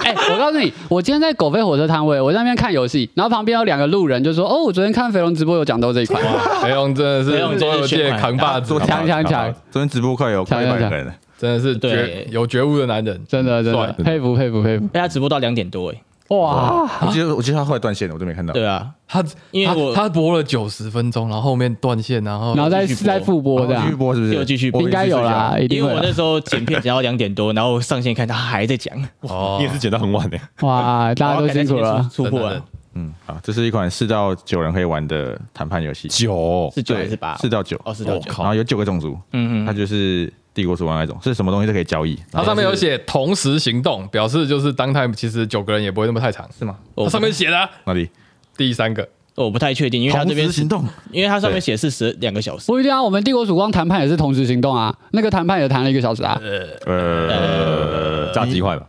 [0.00, 6.22] 哎，我告诉你，我今天在狗飞火车摊位，我在那边看游戏，然后旁边有两个路人就说：“哦，我昨天看肥龙直播有讲到这一款。
[6.60, 9.50] 肥龙真的是桌游界扛把子昨，强强强。
[9.70, 11.06] 昨天直播快有快一百强个人。
[11.06, 12.28] 了，真的是觉对。
[12.30, 14.04] 有觉悟的男人，”真的真的帅。
[14.04, 14.84] 佩服佩服佩服！
[14.92, 18.52] 哎，他直播到两点多，哎，哇，我记得我记得他后来断线了，我都没看到。
[18.52, 24.34] 对啊，他因为我他他播了九十分钟，然后后面断线，然后然后再再复播的继续，播是不是？
[24.34, 25.82] 又继续播应该有啦，一因。
[25.86, 30.38] 为我那时候剪片剪到两点多，然后上线看他还在讲，哦你也是剪到很晚的。
[30.60, 32.06] 哇，大家都辛苦了。
[32.12, 32.62] 出破了
[32.98, 36.68] 嗯，好，这是一款四到九人可以玩的谈判游戏，九。
[36.74, 37.36] 是九对还是八？
[37.36, 42.18] 四到九，哦，四到九，然后有九个种族，嗯嗯它，就是帝国曙光那种，是什么东西都可以交易。
[42.32, 46.76] 它上面有写同时行动，表示就是当 time 其实九个人也不会那么太长，是吗？
[46.96, 47.70] 我它上面写的啊。
[47.84, 48.10] 哪里？
[48.56, 56.40] 第三个，我不太确定，因为他这边同时行动，因为它上面写是十两个小时，不一定啊，我们帝国曙光谈判也是同时行动啊，那个谈判也谈了一个小时啊。
[56.42, 58.86] 呃，呃炸鸡块吧，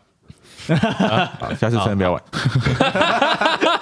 [1.39, 2.23] 好，下次真的不要玩。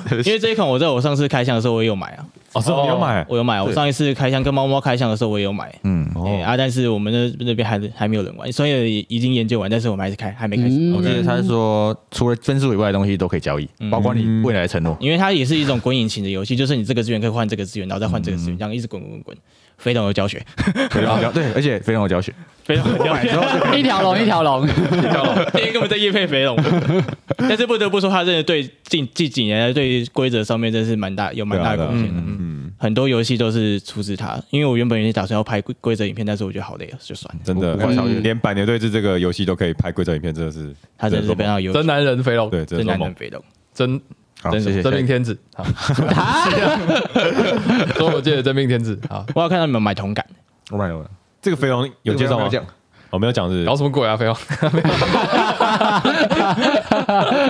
[0.24, 3.24] 因为这一款我在我上次开箱的时候我也有买啊，哦，这你有买？
[3.28, 5.74] 我有买，我上一次开箱跟猫猫开箱的时候我也有买。
[5.82, 14.96] 嗯，哦啊，但是我们那那边还还没有人玩，所以已经研究完，但是我们还是开还没开始，嗯我记得他是说，除了分数以外的东西都可以交易，包括你未来的承诺。
[15.00, 19.36] 因为它也是一种滚引擎的游戏，就是你这个资源可以换这个资源，然后再换这个资源，这样一直滚滚滚滚。
[19.84, 20.42] 非常有教学，
[20.90, 22.32] 非常有教 对，而且非常有教学。
[22.64, 23.28] 非常有教学。
[23.78, 26.56] 一条龙一条龙，今天根本在夜配肥龙，
[27.36, 32.14] 但是不得不说，他真的对近近几年来对规则上面真是蛮大有蛮大的贡献的。
[32.26, 37.40] 嗯，很多游戏都是出自他，因为我原本也打算要拍规规则影片，但是我觉得好累啊，就算了。
[37.44, 37.76] 真的
[38.22, 42.86] 连百年对峙这个游戏都可以拍规则影片，真的是他真的是非常有真男人肥龙，对，真。
[42.86, 43.44] 男人肥龙。
[43.74, 44.04] 真好，
[44.50, 44.82] 真谢谢。
[44.82, 45.64] 真命天子，好，
[47.94, 50.24] 桌游界的真命天子，好，我要看到你们买同感，
[50.70, 52.48] 我买了，这个肥龙有介绍吗？
[52.50, 52.64] 讲，
[53.10, 54.36] 我没有讲是搞什么鬼啊，肥龙，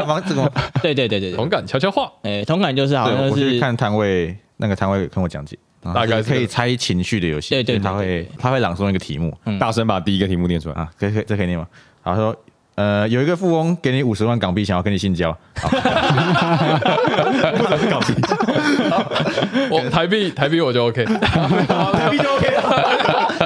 [0.07, 7.51] 忙这个，对对对对对，同感悄悄话，哎，同感就是好对，像是我去看摊位，那个摊位跟我讲解，大概是可以猜情绪的游戏。
[7.51, 10.75] 对对他会他会朗诵一个题目大声把第一个题目念出来。
[10.77, 11.67] 啊，可以可以这可以念吗？
[12.03, 12.37] 好，他说。
[12.77, 15.71] 呃，有一个富翁给你五十万港币，想要跟你性交，港
[18.01, 18.15] 币
[19.71, 22.61] 我台币台币我就 OK，港币就 OK 了。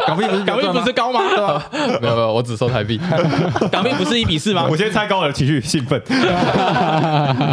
[0.06, 1.20] 港币不是港币不是高吗？
[2.00, 2.98] 没有没有，我只收台币，
[3.70, 4.66] 港币不是一比四吗？
[4.68, 6.00] 我先猜高了，情绪兴奋。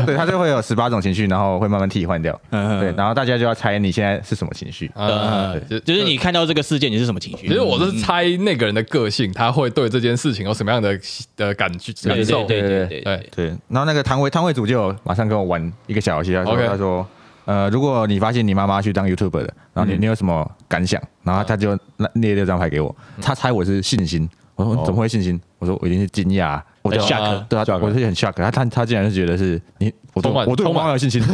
[0.06, 2.40] 对，他就会有十八种情绪，然后会慢慢替换掉。
[2.52, 4.88] 嗯对，然后大家就要猜你现在是什么情绪。
[4.96, 7.48] 啊呃，就就是你看到这个事件，你是什么情绪？
[7.48, 10.98] 其实我是猜那个人的个性，他会对这件事情有什么样的
[11.36, 12.44] 的感觉对对感受。
[12.46, 12.86] 对对。
[12.88, 17.08] 对对然后那个摊位摊位主就马上跟我玩一个小游戏，他说 OK 他说，
[17.46, 20.02] 呃，如果你发现你妈妈去当 YouTuber 的，然后你、嗯。
[20.02, 21.02] 你有什么感想？
[21.24, 25.40] 然后他就那列六张牌给我，他猜我是信心，我说你怎么会信心？
[25.60, 31.20] 我说我一定是惊讶，我就很 shock 对啊我是很 shock，他他他竟然是觉得是你，我对我对我妈妈有信心，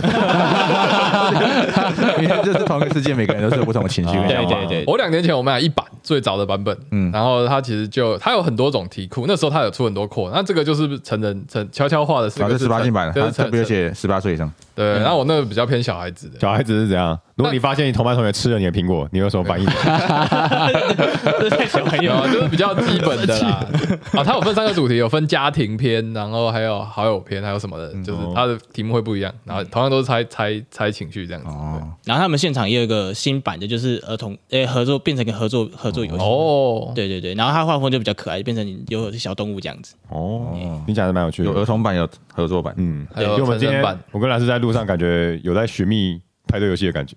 [2.21, 4.45] 因为这是同一个世界，每个人都是有不同的情绪对。
[4.45, 14.49] 对对，我两年前我买一版最早的版本，嗯，嗯然后它其实就它有很多种题库，那时候它有出很多扩，那这个就是成人成悄悄话的四然后个十八禁版，对他特别写十八岁以上。
[14.73, 17.19] 对，然后我那个比较偏小孩子的，小孩子是怎样？
[17.35, 19.65] 如果你发现你同班同学吃了你的苹果，你有什么反应？
[21.39, 23.65] 这是小朋友就是比较基本的啦。
[24.13, 31.49] 啊，它有分三个主题，有分家庭篇，然后还有好友篇，还有什么的，就是它的题目会不一样，然后同样都是猜猜猜情绪这样子。
[31.49, 36.23] 哦，然后他们现场也有一个新版的，就是儿童诶合作变成一个合作合作游戏。
[36.23, 39.95] 哦，对对对，然后它画风就比较可爱，变成有小动物这样子。
[40.09, 40.53] 哦，
[40.85, 41.65] 你讲的蛮有趣有儿。
[41.65, 47.15] 童版有合作版，嗯，还有因为我们今天成人版我跟老师在路上感觉有在寻觅派对游戏的感觉，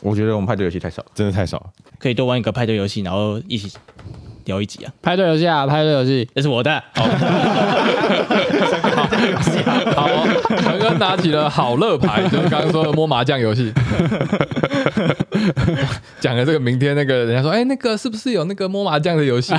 [0.00, 1.08] 我觉得我们派对游戏太少了。
[1.14, 1.70] 真的太少了。
[2.00, 3.72] 可以多玩一个派对游戏，然后一起
[4.44, 4.92] 聊一集啊。
[5.02, 7.04] 派对游戏啊，派对游戏，这是我的，好，
[9.96, 10.20] 好
[10.58, 13.72] 陈哥拿起了好乐牌，就是刚刚说的摸麻将游戏。
[16.20, 19.54] 讲了这个，明天那个人家说，哎、那个是不是有那个摸麻将的游戏？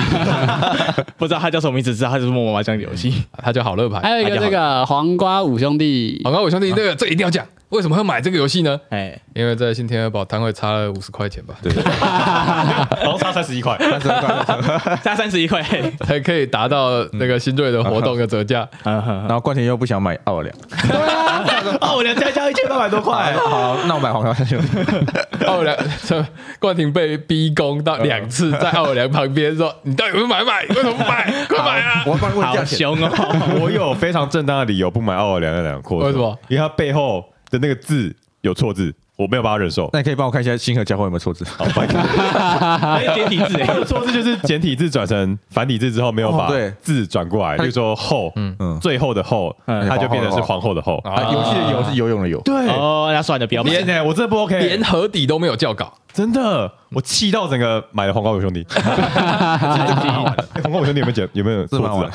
[1.16, 3.24] 不知道他叫什么名字，知道他就是默默麻将游戏。
[3.42, 4.00] 他叫好乐牌。
[4.00, 8.80] 还有一个这个黄瓜五兄弟黄瓜五兄弟，这个这一定要讲，为什么会买这个游戏呢？
[8.90, 11.72] 哎，因为在新天鹅堡摊位差了五十块钱吧，对，
[13.02, 13.76] 然后差三十一块，
[15.02, 15.60] 差三十一块。
[16.06, 18.66] 才可以达到那个新锐的活动的折价。
[18.84, 20.54] 然后冠廷又不想买奥尔良，
[21.80, 23.34] 哦，我两加加一千八百多块。
[23.44, 25.44] 好，那我买黄瓜兄弟。
[25.44, 26.24] 奥尔良，这
[26.60, 30.62] 冠廷被逼宫到两次，在奥尔良旁边说：“你到底有没有买买？
[30.68, 31.32] 为什么不买？
[31.48, 32.78] 快买啊！”我要帮你问好价钱。
[32.78, 33.58] 凶哦！
[33.60, 36.38] 我有非常正当的理由不买奥尔良那两个扩为什么？
[36.48, 39.88] 因为它背后的那个字有错字，我没有办法忍受。
[39.92, 41.44] 那你可以帮我看一下星河交换有没有错字？
[41.44, 42.00] 好，拜托。
[42.78, 50.98] 还有简体字哎，错字就是 简体字转成繁体字之后没有把字转过来，比如说后，嗯最后的后，嗯它就变成是皇后的后。
[50.98, 52.40] 啊，游戏的游是游泳的游。
[52.42, 53.70] 对，哦，那算了，不要买。
[53.70, 58.64] 连呢，我真的不 OK，连河底都没有校稿，真的，我气到整个买了黄瓜五兄弟。
[58.74, 61.28] 哎黄瓜五兄弟有没有剪？
[61.34, 62.12] 有没有错字玩啊？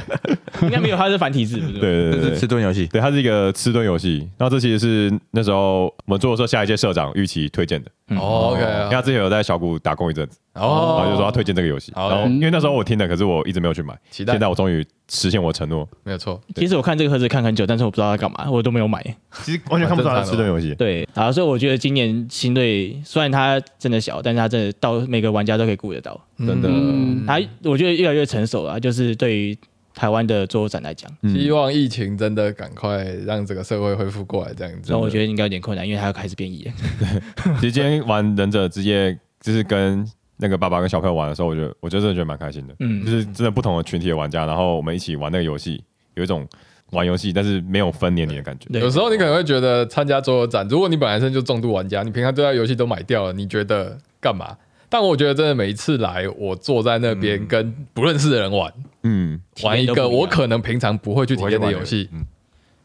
[0.62, 1.58] 应该没有，它是繁体字？
[1.58, 2.46] 对对对是吃。
[2.46, 2.86] 蹲游戏。
[2.86, 14.82] 对，它是一个吃蹲游戏，然后这其实是那时候我们做的时候，下一届社长玉琪推荐的，哦因为 OK，他之前有在小谷打工一阵子，然哦后就说他推荐这个游戏，好然后因为那时候我听的，可是我一直没有去买，期待现在我终于
[15.14, 19.04] 实现我承诺，没有错，其实我看这个盒子看很久，但是我不知道它干嘛，我都没有买。
[19.44, 26.18] 其实完全看不出来它是吃蹲游戏， 对，啊，所以我觉得今年新队虽然它真的小，但是它真的到每个玩家都可以顾得到。
[26.38, 26.68] 真的。
[26.72, 29.56] 嗯，它我觉得越来越成熟了，就是对于
[29.94, 35.04] 台湾的桌游展来讲，希望疫情真的赶快让这个社会恢复过来，这样子然后。
[35.04, 36.72] 我觉得应该有点困难，因为它要开始变异了。
[37.60, 40.08] 其实今天玩忍者之夜，就是跟
[40.42, 45.82] 那个爸爸跟小朋友玩的时候，我觉得我觉得真的觉得蛮开心的，嗯就是真的不同的群体的玩家，然后我们一起玩那个游戏，
[46.14, 46.46] 有一种
[46.90, 48.66] 玩游戏但是没有分年龄的感觉。
[48.78, 54.56] 有时候你可能会觉得参加桌游展，如果你本来身就重度玩家，你平常对他游戏都买掉了，你觉得干嘛？
[54.90, 58.70] 但我觉得真的每一次来，我坐在那边跟不认识的人玩，
[59.04, 62.10] 嗯，玩一个我可能平常不会去体验的游戏。
[62.12, 62.26] 嗯，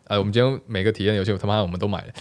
[0.08, 2.14] 呃，我们今天每个体验游戏，我他妈我们都买了，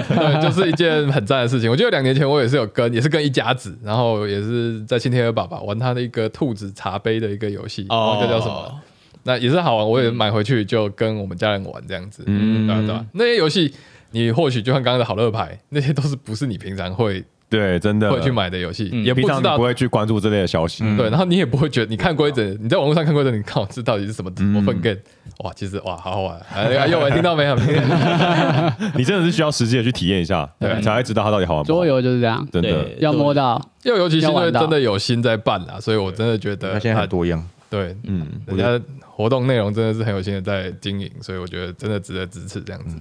[0.08, 1.70] 对，就是一件很赞的事情。
[1.70, 8.80] 我记得两年前我也是有跟，也是跟一家子，然后也是在新天鹅爸爸玩他的一个兔子茶杯的一个游戏，哦忘记叫什么。
[9.22, 13.72] 那也是好玩，我也买回去就跟我们家人玩这样子，嗯嗯，对吧、对吧、那些游戏
[14.10, 20.82] 你或许就像刚刚的好乐牌，那些都是不是你平常会对，真的会去买的游戏，嗯也不知道平常你不会去关注这类的消息。
[20.96, 24.98] 对，然后你也不会觉得，你看规则，你在网络上看规则，你看我这到底是什么什么分 game，
[25.44, 26.40] 哇，其实哇，好好玩。
[26.52, 27.54] 哎，又我听到没有？
[28.96, 31.86] 你真的是需要实际的去体验一下，对才会知道它到底好玩不好桌。
[31.86, 33.60] 游就是这样，真的对，要摸到。
[33.84, 37.46] 又尤其现在要玩到真的有心在办啦，所以我真的觉得它现在啊很多样。
[37.70, 42.96] 对，嗯，人家活动内容真的是很有心的在经营，所以我觉得真的值得支持这样子。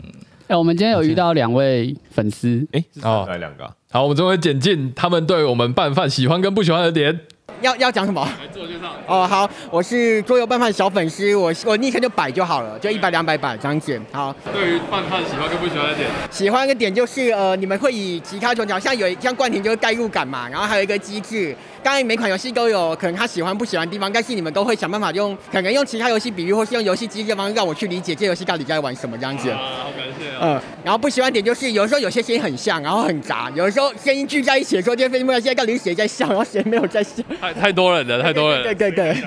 [0.47, 7.15] 哎，我们今天有遇到两位粉丝，哎，是哦来两个啊，好，我们终于剪进他们对我们拌饭喜欢跟不喜欢的点。
[7.61, 8.27] 要要讲什么？
[8.41, 8.91] 来自我介绍。
[9.05, 14.01] 哦，好，我是桌游拌饭小粉丝，我我昵称就摆就好了，就一百两百摆这样子。
[14.11, 21.55] 好，对于拌饭喜欢跟不喜欢的点，喜欢的点就是呃，你们会以其他种角，像有像冠廷就是代入感嘛，然后还有一个机制。
[21.83, 29.49] 当然每款游戏都有可能他喜欢不喜欢的地方，但是你们都会想办法用可能用其他游戏比喻，或是用游戏机制的方式让我去理解这游戏到底在玩什么这样子。
[29.49, 30.39] 啊，好感谢啊。
[30.41, 37.21] 嗯，然后不喜欢点就是有时候有些声音很像，然后很杂，有的时候声音聚在一起的时候，就会分不出来现在到底是谁在笑，然后谁没有在笑。
[37.41, 38.63] 太太多人了，太多人了。
[38.63, 39.23] 对对对对，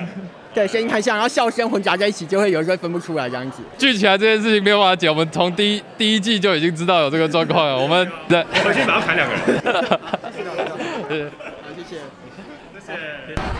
[0.55, 3.61] 对，声音太像，然后笑声混杂在一起，就会有时候分不出来这样子。
[3.77, 7.77] 聚起来这件事情没有办法解，我们从第一第一季就已经知道有这个状况了。
[7.77, 9.35] 我们的回去马上砍两个
[11.15, 11.31] 人。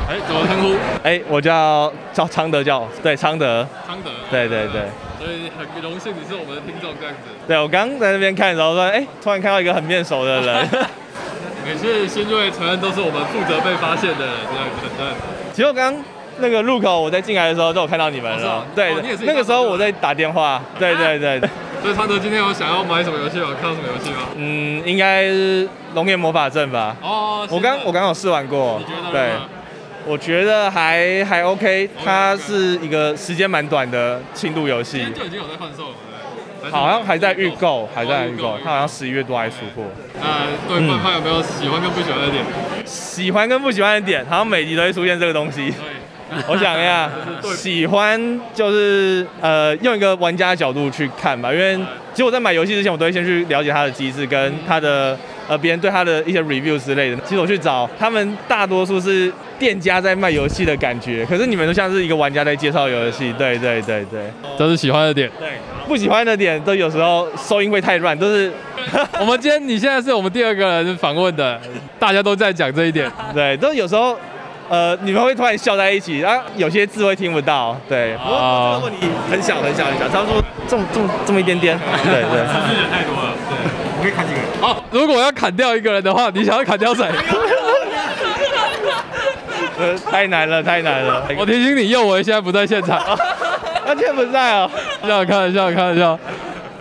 [0.09, 0.75] 哎，怎么称呼？
[1.03, 4.09] 哎，我叫叫昌德教，对，昌德，昌德。
[4.31, 4.83] 对对对。
[5.19, 7.29] 所以很荣幸你是我们的听众这样子。
[7.47, 10.67] 对我刚在那边看的时候说，哎，突然看到一个很面熟的人。
[11.65, 14.87] 每次新锐承认都是我们负责被发现的人，这样子。
[14.97, 15.07] 对。
[15.51, 15.93] 其实我刚
[16.37, 18.65] 那个路口我在进来的时候就有看到你们了。
[18.73, 18.93] 对，
[19.25, 20.61] 那个时候我在打电话。
[20.79, 21.41] 对对对。
[21.83, 23.49] 所以昌德今天有想要买什么游戏吗？
[23.61, 24.29] 看到什么游戏吗？
[24.37, 26.95] 嗯，应该是龙岩魔法阵吧。
[27.01, 27.45] 哦。
[27.51, 28.79] 我刚我刚有试玩过。
[29.11, 29.31] 对。
[30.07, 35.03] 我觉得还还 OK，它是一个时间蛮短的轻度游戏。
[35.13, 35.95] 就已经有在贩售了，
[36.61, 39.83] 对好像还在预购，还在预购，它好像十一月多还出货。
[40.21, 42.45] 呃，对，官方有没有喜欢跟不喜欢的点？
[42.85, 45.73] 喜欢跟不喜欢的点，好像每集都会出现这个东西。
[46.47, 47.09] 我想一下，
[47.55, 51.75] 喜欢就是呃用一个玩家的角度去看吧，因为
[52.13, 55.17] 其实我在买游戏之前，我都会先去了解它的机制跟它的
[55.47, 57.17] 呃别人对它的一些 review 之类的。
[57.23, 63.33] 其实我去找他们，大多数是店家在卖游戏的感觉，可是你们都像是一个玩家在介绍游戏。
[63.37, 65.29] 对对对对，这是喜欢的点。
[65.39, 65.49] 对，
[65.87, 68.51] 不喜欢的点都有时候收音会太乱，都是。
[69.19, 71.59] 我们今天你现在是我们第二个人访问的，
[71.99, 73.11] 大家都在讲这一点。
[73.33, 74.17] 对，都有时候。
[74.69, 78.15] 呃，你们会突然笑在一起，然后有些字会听不到，对。
[78.17, 78.37] 不过
[78.73, 82.39] 这个问题很小很小很小，差不多这么这么这么一点点， 对对。
[82.39, 82.47] 人
[82.91, 83.57] 太多了，对。
[83.97, 84.45] 你可以砍几个人？
[84.59, 87.05] 好，如果要砍掉一个人的话，你想要砍掉谁？
[89.79, 91.23] 呃，太难了，太难了。
[91.37, 92.99] 我提醒你，右维现在不在现场，
[93.85, 94.69] 他现在不在啊。
[95.01, 96.19] 开玩笑，开玩笑。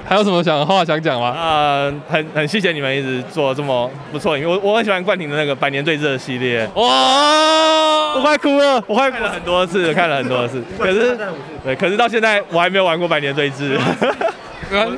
[0.09, 1.29] 还有什么想话想讲吗？
[1.29, 6.65] 啊，很很谢谢你们一直做这么不错，因为我我很喜欢冠廷的那个百年对峙的系列。
[6.75, 10.63] 哇，我快哭了，我快看了很多次，看了很多次。
[10.79, 11.19] 可是，
[11.65, 13.77] 对，可是到现在我还没有玩过百年对峙。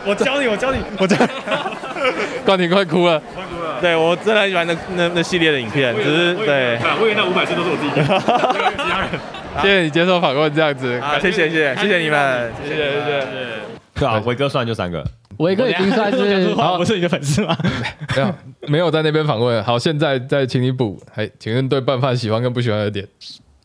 [0.04, 1.16] 我教你，我教你， 我教。
[2.44, 3.78] 冠廷快哭了，快哭了。
[3.80, 6.78] 对我真的很喜欢那那那系列的影片，只是对。
[7.00, 8.02] 我以为那五百次都是我自己的。
[8.84, 9.08] 其他人。
[9.62, 10.98] 谢谢你接受访问这样子。
[11.00, 13.77] 啊，谢谢谢谢谢谢你们，谢谢谢谢。
[13.98, 15.04] 对啊，伟哥算就三个，
[15.38, 17.56] 伟哥已经算是好，不是你的粉丝吗？
[18.14, 18.34] 没有，
[18.68, 19.62] 没有在那边访问。
[19.64, 21.00] 好，现在再请你补。
[21.12, 23.06] 还请问对拌饭喜欢跟不喜欢的点？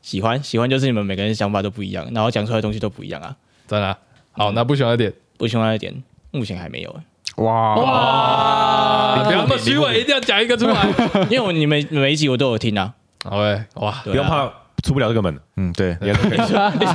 [0.01, 3.35] 喜欢，喜欢就是你们每个人想法都不一样，然后讲出来的东西都不一样啊。
[3.67, 3.97] 真的？
[4.31, 5.13] 好，那不喜欢的点？
[5.37, 5.93] 不喜欢的点，
[6.31, 6.95] 目前还没有。
[7.37, 9.17] 哇哇！
[9.17, 10.87] 你不要那么虚伪，一定要讲一个出来。
[11.29, 12.93] 因为我你们每一集我都有听啊。
[13.23, 14.51] 好诶，哇，不用怕。
[14.83, 16.23] 出不了这个门，嗯，对， 你出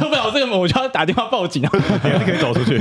[0.08, 1.70] 不了这个门，我就要打电话报警啊！
[2.04, 2.76] 你还是可以走出去。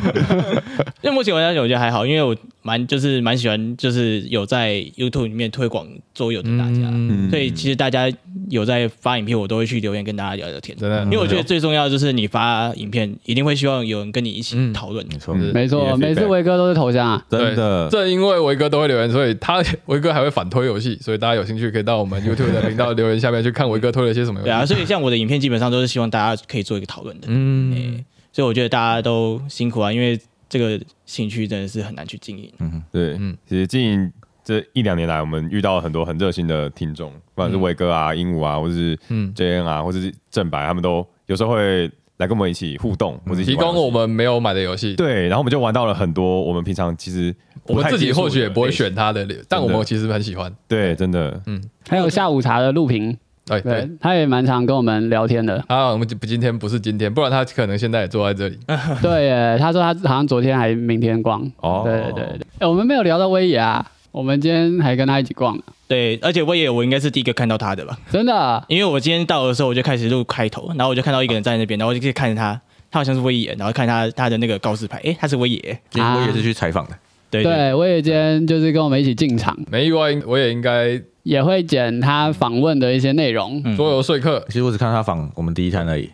[1.01, 2.35] 因为目前我觉得还好，因为我
[2.67, 6.91] 蛮就是蛮喜欢，就是有在 YouTube 里面推广桌游的大家，
[7.29, 8.11] 所以其实大家
[8.49, 10.77] 有在发影片，我都会去留言跟大家聊聊天。
[10.77, 15.07] 真的，因为我觉得最重要的就是你发影片，一定会希望有人跟你一起讨论。
[15.09, 17.87] 没错，没错，每次维哥都是头像啊，真的。
[17.89, 24.49] 正因为维哥都会留言，所以他维哥还会反推游戏，所以大家有兴趣可以到我们 YouTube 的频道留言下面去看维哥推了些什么游戏。
[24.49, 25.77] 对啊，所以像我的影片基本上都。
[25.77, 28.03] 都是希望大家可以做一个讨论的，嗯，
[28.33, 30.19] 所以我觉得大家都辛苦啊，因为
[30.49, 32.51] 这个兴趣真的是很难去经营。
[32.59, 34.11] 嗯，对，嗯，其实经营
[34.43, 39.33] 这一两年来，我们遇到了很多很热心的听众，不管是伟哥啊、鹦鹉啊，或者是嗯。
[39.33, 44.95] JN 啊，或者是正白，他们都有时候会来跟我们一起互动，或者提供我们没有买的游戏。
[44.95, 50.55] 对，然后我们就玩到了很多我们平常其实我们自己或许也不会选他的，但我们其实很喜欢。
[50.67, 53.17] 对，真的，嗯，还有下午茶的录屏。
[53.47, 55.63] 对对，他也蛮常跟我们聊天的。
[55.67, 58.59] 啊，我们不今天不是今天，不然他可能现在也坐在这里。
[59.01, 61.41] 对耶，他说他好像昨天还明天逛。
[61.61, 67.97] 哦，对对对哎，我们没有聊到威爷啊，我们今天还跟他一起逛对，而且威爷我应该是第一个看到他的吧？
[68.11, 72.59] 真的，因为我今天到的时候我就开始录开头，然后我就看到一个人在那边，然后我就可以看着他，
[72.91, 76.91] 他好像是威爷，然后看他他的那个告示牌，哎，他是威野，今天威爷是去采访的。
[77.29, 81.01] 对对，威野今天就是跟我们一起进场，没意外，我也应该。
[81.27, 84.45] 也会剪他访问的一些内容，桌游说客。
[84.47, 86.09] 其实我只看他访我们第一摊而已。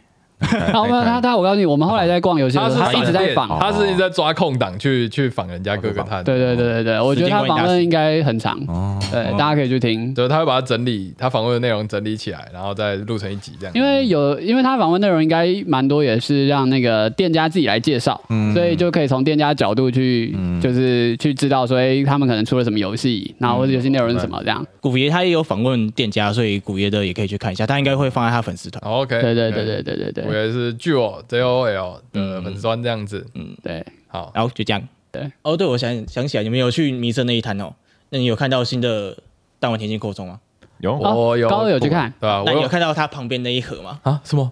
[0.72, 6.24] 好，他他，我告诉你，我们后来在逛游戏，他一直在访，他是一直在抓空档去去访人家各个摊。
[6.24, 8.60] 对对对对对，我觉得他访问应该很长。
[8.68, 10.14] 哦，对，大家可以去听。
[10.14, 13.74] 对，他会把它整理，他访问的内容整理起来，然后再录成一集这样。
[13.76, 18.20] 因为有，因为他访问内容应该蛮多，也是让那个店家自己来介绍，
[18.54, 24.66] 所以就可以从店家角度去，就是去知道，说哎他们可能出了什么游戏，然后或者游戏内容是什么这样。
[24.80, 28.82] 古爷他也有访问店家，所以古爷的也可以去看一下，他应该会放在他粉丝团。
[28.92, 31.24] OK，对对对对对对对，古爷是据我。
[31.28, 34.82] J O L 的粉砖这样子，嗯，对，好，然后就这样，
[35.12, 37.74] 对，哦，对，我想想起来，你们有去迷色那一摊哦？
[38.10, 39.16] 那你有看到新的
[39.60, 40.40] 弹丸甜心扩充吗？
[40.80, 42.44] 有，我有，高有去看，对吧？
[42.46, 44.00] 那你有看到它旁边那一盒吗？
[44.04, 44.52] 啊，什么？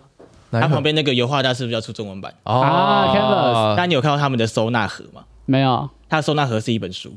[0.52, 2.34] 它旁边那个油画大是不是要出中文版？
[2.44, 5.24] 啊，Canvas，那你有看到他们的收纳盒吗？
[5.46, 7.14] 没有，它的收纳盒是一本书。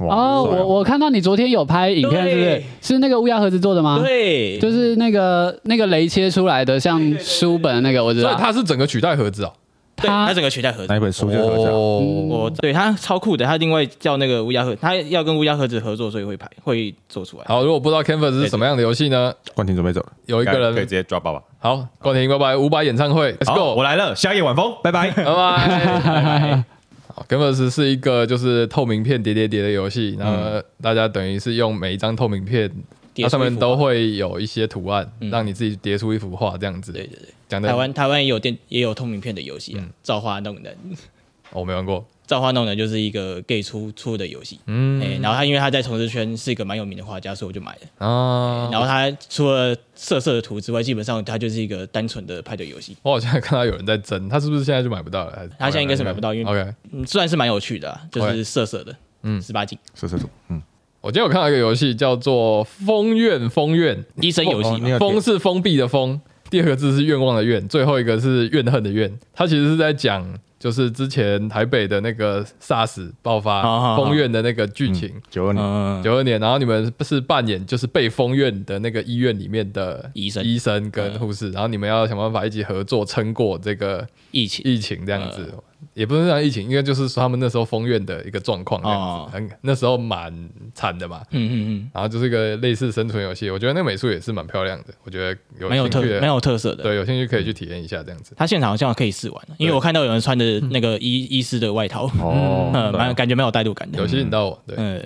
[0.00, 2.62] 哦，我我看到你昨天有拍影片，对是不是？
[2.82, 8.30] 是那个乌鸦盒子做的吗？，对，就是那个那个雷切出来的，像书本的那个，我知道。
[8.30, 9.52] 所以它是整个取代盒子哦。
[9.96, 10.96] 对，它整个取代盒子哪。
[10.98, 17.44] 一本书就是合照，哦，我对它超酷的，它另外叫那个乌鸦盒，它要跟乌鸦盒子合作，所以会拍会做出来。
[17.46, 19.32] 好，如果不知道 Canvas 是什么样的游戏呢？
[19.54, 21.40] 冠廷准备走了，有一个人可以直接抓爸爸。
[21.58, 25.10] 好，冠廷拜拜，五百演唱会，Let's，go，我来了，夏夜晚风，拜拜。
[25.12, 26.64] 拜拜。
[27.16, 32.70] 好，Canvas 是一个就是透明片叠叠叠的游戏，然后大家等于是用每一张透明片，
[33.16, 36.92] 它上面都会有一些图案，让你自己叠出一幅画这样子。
[36.92, 40.76] 对对对，讲的台湾台湾也有电也有透明片的游戏啊，造化弄人，
[41.52, 44.58] 我没玩过，造化弄人就是一个 gay 出出的游戏。
[44.66, 45.00] 嗯。
[45.00, 48.06] 哎，然后他因为他在同志圈是一个蛮有名的画家，所以我就买了。
[48.06, 52.96] 啊，然后他除了色色的图之外，基本上它就是一个单纯的派对游戏。
[53.02, 55.48] 我好像看到有人在争，他是不是现在就买不到了？
[55.58, 59.38] 他现在应该是买不到因为 OK，嗯，虽然是蛮有趣的啊，就是色色的，嗯。
[59.38, 59.76] 嗯，十八禁。
[59.92, 60.62] 色色图，嗯，
[61.00, 69.18] 我今天有看到一个游戏叫做《封院封院》，医生游戏封是封闭的封，第二个字是愿望的愿，最后一个是怨恨的怨。
[69.34, 70.24] 它其实是在讲，
[70.58, 75.12] 就是之前台北的那个 SARS 爆发封院的那个剧情。
[75.30, 80.42] 九二年，嗯，九二年，然后你们是扮演就是被封院的那个医院里面的医生。
[80.42, 84.64] 医生跟护士，然后你们要想办法一起合作撑过这个疫情。
[84.64, 85.52] 疫情这样子，
[85.96, 89.30] 也不是讲疫情，应该就是说他们那时候封院的一个状况这样子，哦。
[89.32, 90.30] 很那时候蛮
[90.74, 91.22] 惨的嘛。
[91.30, 96.82] 嗯嗯嗯，然后就是一个类似生存游戏，我觉得那个美术也是蛮漂亮的，我觉得有蛮有特兴趣的蛮有特色的。
[96.82, 98.34] 对有兴趣可以去体验一下这样子。
[98.36, 103.98] 他现场好像可以试玩，因为我看到有人穿的那个医医师的外套，哦，嗯，蛮感觉蛮有代入感的。
[103.98, 104.06] 有。
[104.06, 105.02] 吸引到我，对，嗯，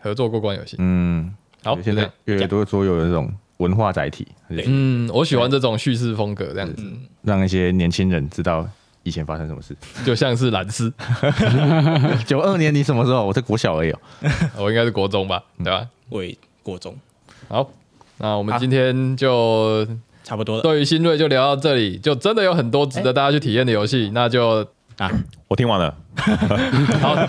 [0.00, 0.76] 合作过关游戏。
[0.78, 1.30] 嗯，
[1.62, 6.82] 好，现在越来越多桌游有这种文化载体，嗯，我喜欢这种叙事风格，这样子。
[7.20, 8.66] 让一些年轻人知道
[9.02, 9.76] 以前发生什么事。
[10.04, 10.92] 就像是蓝斯，
[12.26, 13.26] 九二年你什么时候？
[13.26, 13.98] 我在国小而已哦。
[14.58, 15.86] 我应该是国中吧，对吧？
[16.10, 16.94] 为国中
[17.48, 17.70] 好，
[18.18, 19.86] 那我们今天就
[20.24, 24.66] 差不多了对于新锐就聊到这里，就真的有很多值得大家去体验的游戏，那就
[24.98, 25.10] 啊。
[25.48, 25.92] 我听完了，
[27.00, 27.26] 好，好，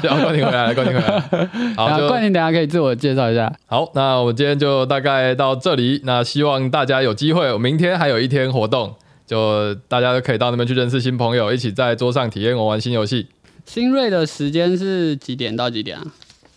[0.00, 1.20] 冠廷回来了，冠廷回来了，
[1.76, 3.52] 好，冠廷，等一下可以自我介绍一下。
[3.66, 6.00] 好，那我们今天就大概到这里。
[6.04, 8.94] 那希望大家有机会，我明天还有一天活动，
[9.30, 13.28] 就大家都可以到那边去认识新朋友，一起在桌上体验我玩新游戏。
[13.64, 16.04] 新锐的时间是几点到几点啊？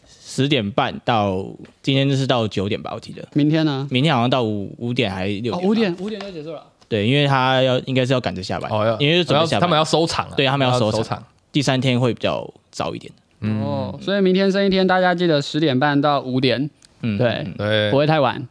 [0.08, 1.46] 十点半到
[1.84, 3.24] 今天就是到九点吧，我记得。
[3.34, 3.88] 明天呢？
[3.92, 6.66] 明天好像到五五点还六五点五点就结束了。
[6.90, 13.14] 对，因为他要应该是要赶着下班，哦，要因为是准备下班，要他们要收场了，对他们要收收场第三天会比较早一点。
[13.42, 16.68] 哦，所以明天生一天，大家记得十点半到五点，
[17.04, 18.48] 嗯，对嗯对不，会太晚。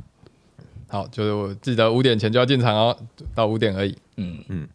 [0.87, 2.97] 好，就是我记得五点前就要进场哦，
[3.35, 3.97] 到五点而已。
[4.17, 4.69] 嗯，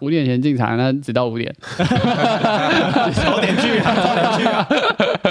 [0.00, 1.54] 五点前进场，那直到五点。
[1.78, 4.68] 早点去啊， 早点去啊，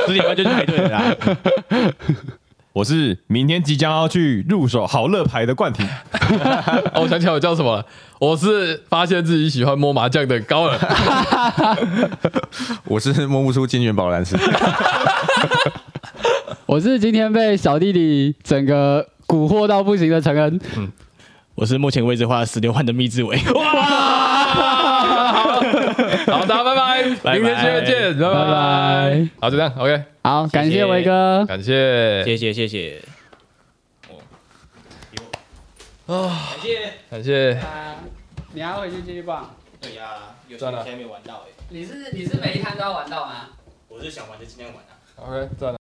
[0.08, 1.16] 十点半就去排队了啦。
[2.74, 5.86] 我是明天即将要去入手好乐牌的冠廷。
[6.96, 7.86] 哦，我想起来我叫什么了，
[8.18, 10.80] 我是发现自己喜欢摸麻将的高尔。
[12.86, 14.38] 我是摸不出金元宝蓝斯，
[16.66, 20.58] 我是今天被小弟弟整个蛊惑到不行的陈恩。
[21.56, 23.38] 我是目前为止花了十六万的密志伟。
[23.38, 23.54] 好，
[26.46, 29.30] 大家拜拜，拜明天七月见，拜拜拜。
[29.40, 31.46] 好，就这样，OK，好，感谢谢谢维哥。
[31.46, 33.02] 感谢，谢谢谢谢。
[36.06, 36.94] 哦，感谢。
[37.10, 37.60] 感谢。
[38.54, 39.50] 你还要回去继续逛？
[39.82, 43.48] 对呀，有些算了还没玩到哎，你是你是每一摊都要玩到吗？
[43.88, 44.92] 我是想玩就尽量玩啊。
[45.18, 45.70] OK，赚了。